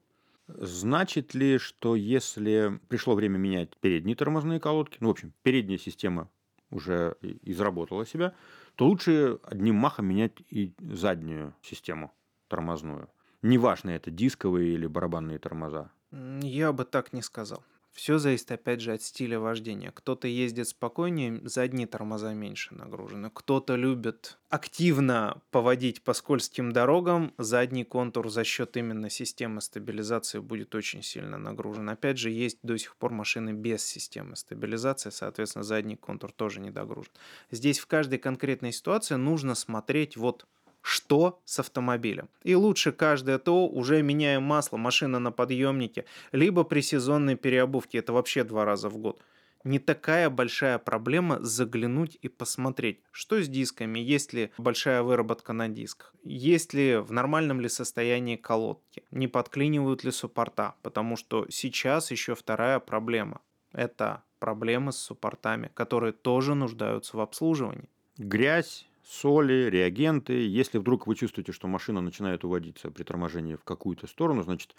Значит 0.48 1.34
ли, 1.34 1.58
что 1.58 1.94
если 1.94 2.80
пришло 2.88 3.14
время 3.14 3.36
менять 3.36 3.76
передние 3.76 4.16
тормозные 4.16 4.60
колодки, 4.60 4.96
ну, 5.00 5.08
в 5.08 5.10
общем, 5.10 5.34
передняя 5.42 5.78
система 5.78 6.30
уже 6.72 7.16
изработала 7.20 8.04
себя, 8.04 8.34
то 8.74 8.86
лучше 8.86 9.38
одним 9.44 9.76
махом 9.76 10.06
менять 10.06 10.42
и 10.48 10.72
заднюю 10.80 11.54
систему 11.62 12.12
тормозную. 12.48 13.08
Неважно, 13.42 13.90
это 13.90 14.10
дисковые 14.10 14.72
или 14.74 14.86
барабанные 14.86 15.38
тормоза. 15.38 15.90
Я 16.10 16.72
бы 16.72 16.84
так 16.84 17.12
не 17.12 17.22
сказал. 17.22 17.62
Все 17.92 18.16
зависит 18.18 18.50
опять 18.50 18.80
же 18.80 18.92
от 18.92 19.02
стиля 19.02 19.38
вождения. 19.38 19.90
Кто-то 19.90 20.26
ездит 20.26 20.68
спокойнее, 20.68 21.40
задние 21.44 21.86
тормоза 21.86 22.32
меньше 22.32 22.74
нагружены. 22.74 23.30
Кто-то 23.32 23.76
любит 23.76 24.38
активно 24.48 25.42
поводить 25.50 26.02
по 26.02 26.14
скользким 26.14 26.72
дорогам, 26.72 27.34
задний 27.36 27.84
контур 27.84 28.30
за 28.30 28.44
счет 28.44 28.78
именно 28.78 29.10
системы 29.10 29.60
стабилизации 29.60 30.38
будет 30.38 30.74
очень 30.74 31.02
сильно 31.02 31.36
нагружен. 31.36 31.88
Опять 31.90 32.18
же, 32.18 32.30
есть 32.30 32.58
до 32.62 32.78
сих 32.78 32.96
пор 32.96 33.12
машины 33.12 33.52
без 33.52 33.84
системы 33.84 34.36
стабилизации, 34.36 35.10
соответственно, 35.10 35.62
задний 35.62 35.96
контур 35.96 36.32
тоже 36.32 36.60
не 36.60 36.70
догружен. 36.70 37.12
Здесь 37.50 37.78
в 37.78 37.86
каждой 37.86 38.18
конкретной 38.18 38.72
ситуации 38.72 39.16
нужно 39.16 39.54
смотреть 39.54 40.16
вот 40.16 40.46
что 40.82 41.40
с 41.44 41.58
автомобилем. 41.60 42.28
И 42.42 42.54
лучше 42.54 42.92
каждое 42.92 43.38
то 43.38 43.66
уже 43.66 44.02
меняем 44.02 44.42
масло, 44.42 44.76
машина 44.76 45.18
на 45.18 45.32
подъемнике, 45.32 46.04
либо 46.32 46.64
при 46.64 46.80
сезонной 46.80 47.36
переобувке, 47.36 47.98
это 47.98 48.12
вообще 48.12 48.44
два 48.44 48.64
раза 48.64 48.88
в 48.88 48.98
год. 48.98 49.22
Не 49.64 49.78
такая 49.78 50.28
большая 50.28 50.78
проблема 50.78 51.38
заглянуть 51.40 52.18
и 52.20 52.28
посмотреть, 52.28 53.00
что 53.12 53.40
с 53.40 53.48
дисками, 53.48 54.00
есть 54.00 54.32
ли 54.32 54.50
большая 54.58 55.02
выработка 55.02 55.52
на 55.52 55.68
дисках, 55.68 56.14
есть 56.24 56.74
ли 56.74 56.96
в 56.96 57.12
нормальном 57.12 57.60
ли 57.60 57.68
состоянии 57.68 58.34
колодки, 58.34 59.04
не 59.12 59.28
подклинивают 59.28 60.02
ли 60.02 60.10
суппорта, 60.10 60.74
потому 60.82 61.16
что 61.16 61.46
сейчас 61.48 62.10
еще 62.10 62.34
вторая 62.34 62.80
проблема. 62.80 63.40
Это 63.72 64.24
проблемы 64.40 64.90
с 64.90 64.96
суппортами, 64.96 65.70
которые 65.74 66.12
тоже 66.12 66.56
нуждаются 66.56 67.16
в 67.16 67.20
обслуживании. 67.20 67.88
Грязь, 68.18 68.88
соли, 69.04 69.68
реагенты. 69.70 70.46
Если 70.46 70.78
вдруг 70.78 71.06
вы 71.06 71.14
чувствуете, 71.14 71.52
что 71.52 71.68
машина 71.68 72.00
начинает 72.00 72.44
уводиться 72.44 72.90
при 72.90 73.02
торможении 73.02 73.56
в 73.56 73.64
какую-то 73.64 74.06
сторону, 74.06 74.42
значит, 74.42 74.74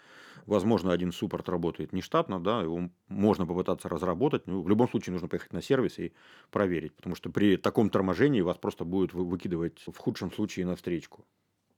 возможно, 0.46 0.92
один 0.92 1.12
суппорт 1.12 1.48
работает 1.48 1.92
нештатно, 1.92 2.42
да, 2.42 2.62
его 2.62 2.90
можно 3.08 3.46
попытаться 3.46 3.88
разработать. 3.88 4.46
Ну, 4.46 4.62
в 4.62 4.68
любом 4.68 4.88
случае 4.88 5.12
нужно 5.12 5.28
поехать 5.28 5.52
на 5.52 5.62
сервис 5.62 5.98
и 5.98 6.12
проверить, 6.50 6.94
потому 6.94 7.14
что 7.14 7.30
при 7.30 7.56
таком 7.56 7.90
торможении 7.90 8.40
вас 8.40 8.56
просто 8.56 8.84
будет 8.84 9.12
выкидывать 9.12 9.84
в 9.86 9.96
худшем 9.96 10.32
случае 10.32 10.66
на 10.66 10.76
встречку. 10.76 11.24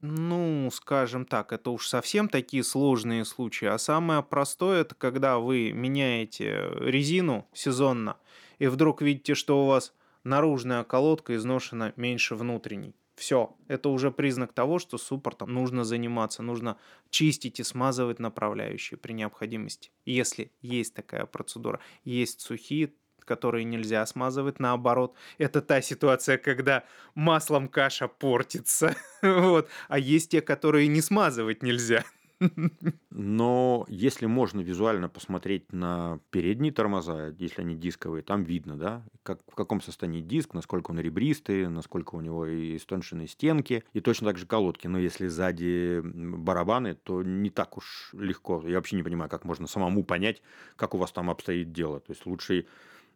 Ну, 0.02 0.68
скажем 0.72 1.24
так, 1.24 1.52
это 1.52 1.70
уж 1.70 1.88
совсем 1.88 2.28
такие 2.28 2.62
сложные 2.62 3.24
случаи. 3.24 3.64
А 3.66 3.78
самое 3.78 4.22
простое, 4.22 4.82
это 4.82 4.94
когда 4.94 5.38
вы 5.38 5.72
меняете 5.72 6.68
резину 6.80 7.48
сезонно, 7.54 8.18
и 8.58 8.66
вдруг 8.66 9.00
видите, 9.00 9.34
что 9.34 9.64
у 9.64 9.66
вас 9.66 9.94
наружная 10.26 10.84
колодка 10.84 11.34
изношена 11.36 11.92
меньше 11.96 12.34
внутренней. 12.34 12.94
Все, 13.14 13.56
это 13.68 13.88
уже 13.88 14.10
признак 14.10 14.52
того, 14.52 14.78
что 14.78 14.98
суппортом 14.98 15.54
нужно 15.54 15.84
заниматься, 15.84 16.42
нужно 16.42 16.76
чистить 17.08 17.60
и 17.60 17.62
смазывать 17.62 18.18
направляющие 18.18 18.98
при 18.98 19.12
необходимости. 19.12 19.90
Если 20.04 20.52
есть 20.60 20.92
такая 20.92 21.24
процедура, 21.24 21.80
есть 22.04 22.40
сухие, 22.42 22.92
которые 23.24 23.64
нельзя 23.64 24.04
смазывать, 24.06 24.60
наоборот. 24.60 25.14
Это 25.38 25.62
та 25.62 25.80
ситуация, 25.80 26.38
когда 26.38 26.84
маслом 27.14 27.68
каша 27.68 28.06
портится. 28.06 28.94
вот. 29.22 29.68
А 29.88 29.98
есть 29.98 30.30
те, 30.30 30.42
которые 30.42 30.86
не 30.88 31.00
смазывать 31.00 31.62
нельзя. 31.62 32.04
Но 33.10 33.86
если 33.88 34.26
можно 34.26 34.60
визуально 34.60 35.08
посмотреть 35.08 35.72
на 35.72 36.20
передние 36.30 36.72
тормоза, 36.72 37.34
если 37.38 37.62
они 37.62 37.76
дисковые, 37.76 38.22
там 38.22 38.44
видно, 38.44 38.76
да, 38.76 39.04
как, 39.22 39.40
в 39.48 39.54
каком 39.54 39.80
состоянии 39.80 40.20
диск, 40.20 40.54
насколько 40.54 40.90
он 40.90 41.00
ребристый, 41.00 41.68
насколько 41.68 42.14
у 42.14 42.20
него 42.20 42.46
и 42.46 42.76
истонченные 42.76 43.28
стенки, 43.28 43.84
и 43.92 44.00
точно 44.00 44.28
так 44.28 44.38
же 44.38 44.46
колодки. 44.46 44.86
Но 44.86 44.98
если 44.98 45.28
сзади 45.28 46.00
барабаны, 46.02 46.94
то 46.94 47.22
не 47.22 47.50
так 47.50 47.76
уж 47.76 48.10
легко. 48.12 48.62
Я 48.66 48.76
вообще 48.76 48.96
не 48.96 49.02
понимаю, 49.02 49.30
как 49.30 49.44
можно 49.44 49.66
самому 49.66 50.04
понять, 50.04 50.42
как 50.76 50.94
у 50.94 50.98
вас 50.98 51.12
там 51.12 51.30
обстоит 51.30 51.72
дело. 51.72 52.00
То 52.00 52.12
есть 52.12 52.26
лучше 52.26 52.66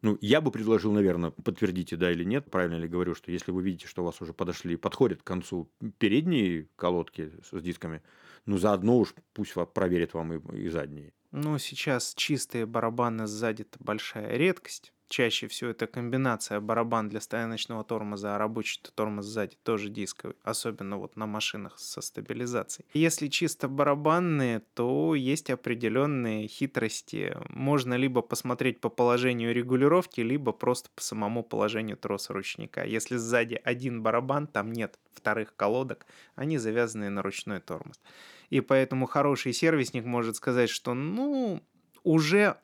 ну, 0.02 0.16
я 0.22 0.40
бы 0.40 0.50
предложил, 0.50 0.92
наверное, 0.92 1.30
подтвердите, 1.30 1.96
да 1.96 2.10
или 2.10 2.24
нет, 2.24 2.50
правильно 2.50 2.76
ли 2.76 2.88
говорю, 2.88 3.14
что 3.14 3.30
если 3.30 3.52
вы 3.52 3.62
видите, 3.62 3.86
что 3.86 4.02
у 4.02 4.06
вас 4.06 4.20
уже 4.22 4.32
подошли, 4.32 4.76
подходят 4.76 5.20
к 5.20 5.26
концу 5.26 5.70
передние 5.98 6.68
колодки 6.76 7.30
с 7.42 7.60
дисками, 7.60 8.02
ну, 8.46 8.58
заодно 8.58 8.98
уж 8.98 9.14
пусть 9.32 9.54
проверит 9.74 10.14
вам 10.14 10.32
и, 10.34 10.62
и 10.64 10.68
задние. 10.68 11.12
Ну, 11.30 11.58
сейчас 11.58 12.14
чистые 12.14 12.66
барабаны 12.66 13.26
сзади– 13.26 13.62
это 13.70 13.78
большая 13.78 14.36
редкость. 14.36 14.92
Чаще 15.10 15.48
всего 15.48 15.70
это 15.70 15.86
комбинация 15.86 16.60
барабан 16.60 17.08
для 17.08 17.20
стояночного 17.20 17.84
тормоза, 17.84 18.36
а 18.36 18.38
рабочий 18.38 18.80
тормоз 18.94 19.26
сзади 19.26 19.56
тоже 19.62 19.90
дисковый, 19.90 20.36
особенно 20.42 20.96
вот 20.96 21.16
на 21.16 21.26
машинах 21.26 21.78
со 21.78 22.00
стабилизацией. 22.00 22.88
Если 22.94 23.28
чисто 23.28 23.68
барабанные, 23.68 24.60
то 24.74 25.14
есть 25.14 25.50
определенные 25.50 26.46
хитрости. 26.46 27.36
Можно 27.48 27.94
либо 27.94 28.22
посмотреть 28.22 28.80
по 28.80 28.88
положению 28.88 29.52
регулировки, 29.52 30.20
либо 30.20 30.52
просто 30.52 30.88
по 30.94 31.02
самому 31.02 31.42
положению 31.42 31.96
троса 31.96 32.32
ручника. 32.32 32.84
Если 32.84 33.16
сзади 33.16 33.60
один 33.62 34.02
барабан, 34.02 34.46
там 34.46 34.72
нет 34.72 34.98
вторых 35.12 35.56
колодок, 35.56 36.06
они 36.36 36.56
завязаны 36.56 37.10
на 37.10 37.22
ручной 37.22 37.60
тормоз. 37.60 38.00
И 38.48 38.60
поэтому 38.60 39.06
хороший 39.06 39.52
сервисник 39.52 40.04
может 40.04 40.36
сказать, 40.36 40.70
что 40.70 40.94
ну, 40.94 41.60
уже 42.04 42.56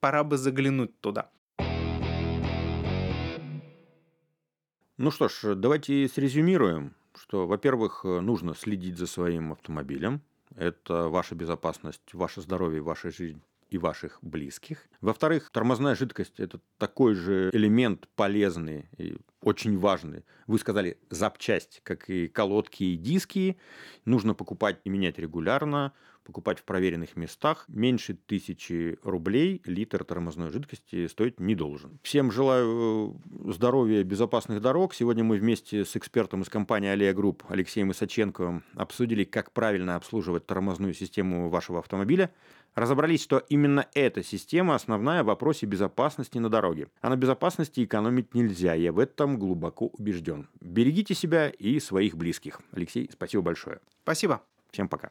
пора 0.00 0.24
бы 0.24 0.38
заглянуть 0.38 0.98
туда. 1.00 1.30
Ну 5.00 5.12
что 5.12 5.28
ж, 5.28 5.54
давайте 5.54 6.08
срезюмируем, 6.08 6.92
что, 7.14 7.46
во-первых, 7.46 8.02
нужно 8.02 8.56
следить 8.56 8.98
за 8.98 9.06
своим 9.06 9.52
автомобилем. 9.52 10.22
Это 10.56 11.08
ваша 11.08 11.36
безопасность, 11.36 12.02
ваше 12.12 12.40
здоровье, 12.40 12.82
ваша 12.82 13.12
жизнь 13.12 13.40
и 13.70 13.78
ваших 13.78 14.18
близких. 14.22 14.88
Во-вторых, 15.00 15.50
тормозная 15.52 15.94
жидкость– 15.94 16.34
это 16.40 16.58
такой 16.78 17.14
же 17.14 17.50
элемент 17.52 18.08
полезный 18.16 18.88
и 18.98 19.16
очень 19.40 19.78
важный. 19.78 20.24
Вы 20.48 20.58
сказали 20.58 20.98
запчасть, 21.10 21.80
как 21.84 22.10
и 22.10 22.26
колодки 22.26 22.82
и 22.82 22.96
диски. 22.96 23.56
Нужно 24.04 24.34
покупать 24.34 24.80
и 24.82 24.90
менять 24.90 25.20
регулярно, 25.20 25.92
покупать 26.28 26.60
в 26.60 26.64
проверенных 26.64 27.16
местах. 27.16 27.64
Меньше 27.66 28.14
тысячи 28.14 28.98
рублей 29.02 29.62
литр 29.64 30.04
тормозной 30.04 30.52
жидкости 30.52 31.08
стоить 31.08 31.40
не 31.40 31.54
должен. 31.56 31.98
Всем 32.04 32.30
желаю 32.30 33.18
э, 33.46 33.52
здоровья, 33.52 34.04
безопасных 34.04 34.60
дорог. 34.60 34.94
Сегодня 34.94 35.24
мы 35.24 35.38
вместе 35.38 35.84
с 35.84 35.96
экспертом 35.96 36.42
из 36.42 36.48
компании 36.48 36.90
Алия 36.90 37.12
Групп 37.14 37.42
Алексеем 37.48 37.90
Исаченковым 37.90 38.62
обсудили, 38.74 39.24
как 39.24 39.52
правильно 39.52 39.96
обслуживать 39.96 40.46
тормозную 40.46 40.94
систему 40.94 41.48
вашего 41.48 41.80
автомобиля– 41.80 42.30
разобрались, 42.74 43.22
что 43.22 43.38
именно 43.48 43.86
эта 43.94 44.22
система 44.22 44.74
основная 44.74 45.22
в 45.22 45.26
вопросе 45.26 45.66
безопасности 45.66 46.38
на 46.38 46.48
дороге. 46.48 46.88
А 47.00 47.08
на 47.08 47.16
безопасности 47.16 47.84
экономить 47.84 48.34
нельзя, 48.34 48.74
я 48.74 48.92
в 48.92 48.98
этом 48.98 49.38
глубоко 49.38 49.86
убежден. 49.86 50.48
Берегите 50.60 51.14
себя 51.14 51.48
и 51.48 51.80
своих 51.80 52.16
близких. 52.16 52.60
Алексей, 52.72 53.08
спасибо 53.12 53.42
большое. 53.42 53.80
Спасибо. 54.02 54.42
Всем 54.70 54.88
пока. 54.88 55.10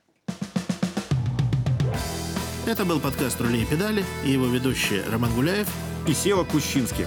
Это 2.67 2.83
был 2.83 2.99
подкаст 2.99 3.39
«Рули 3.39 3.61
и 3.61 3.65
педали» 3.65 4.03
и 4.25 4.31
его 4.31 4.45
ведущие 4.45 5.01
Роман 5.09 5.33
Гуляев 5.33 5.69
и 6.05 6.13
Сева 6.13 6.43
Кущинский. 6.43 7.05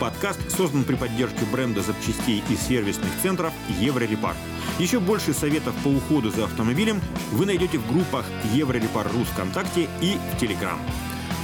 Подкаст 0.00 0.40
создан 0.50 0.82
при 0.82 0.96
поддержке 0.96 1.44
бренда 1.52 1.80
запчастей 1.80 2.42
и 2.50 2.56
сервисных 2.56 3.10
центров 3.22 3.52
«Еврорепар». 3.80 4.34
Еще 4.80 4.98
больше 4.98 5.32
советов 5.32 5.76
по 5.84 5.88
уходу 5.88 6.30
за 6.30 6.46
автомобилем 6.46 7.00
вы 7.30 7.46
найдете 7.46 7.78
в 7.78 7.86
группах 7.86 8.26
Еврорепар.ру 8.52 9.22
ВКонтакте 9.32 9.88
и 10.02 10.16
в 10.34 10.40
Телеграм. 10.40 10.80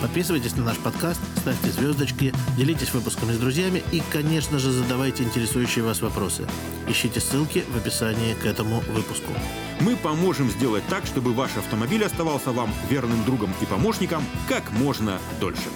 Подписывайтесь 0.03 0.57
на 0.57 0.65
наш 0.65 0.79
подкаст, 0.79 1.21
ставьте 1.37 1.71
звездочки, 1.71 2.35
делитесь 2.57 2.93
выпусками 2.93 3.35
с 3.35 3.39
друзьями 3.39 3.85
и, 3.93 4.03
конечно 4.11 4.59
же, 4.59 4.73
задавайте 4.73 5.23
интересующие 5.23 5.85
вас 5.85 6.03
вопросы. 6.03 6.45
Ищите 6.89 7.21
ссылки 7.21 7.65
в 7.73 7.77
описании 7.77 8.35
к 8.35 8.45
этому 8.45 8.81
выпуску. 8.81 9.33
Мы 9.79 9.95
поможем 9.95 10.51
сделать 10.51 10.83
так, 10.91 11.07
чтобы 11.07 11.33
ваш 11.33 11.57
автомобиль 11.57 12.05
оставался 12.05 12.51
вам 12.51 12.75
верным 12.91 13.25
другом 13.25 13.55
и 13.61 13.65
помощником 13.65 14.25
как 14.49 14.73
можно 14.73 15.21
дольше. 15.41 15.69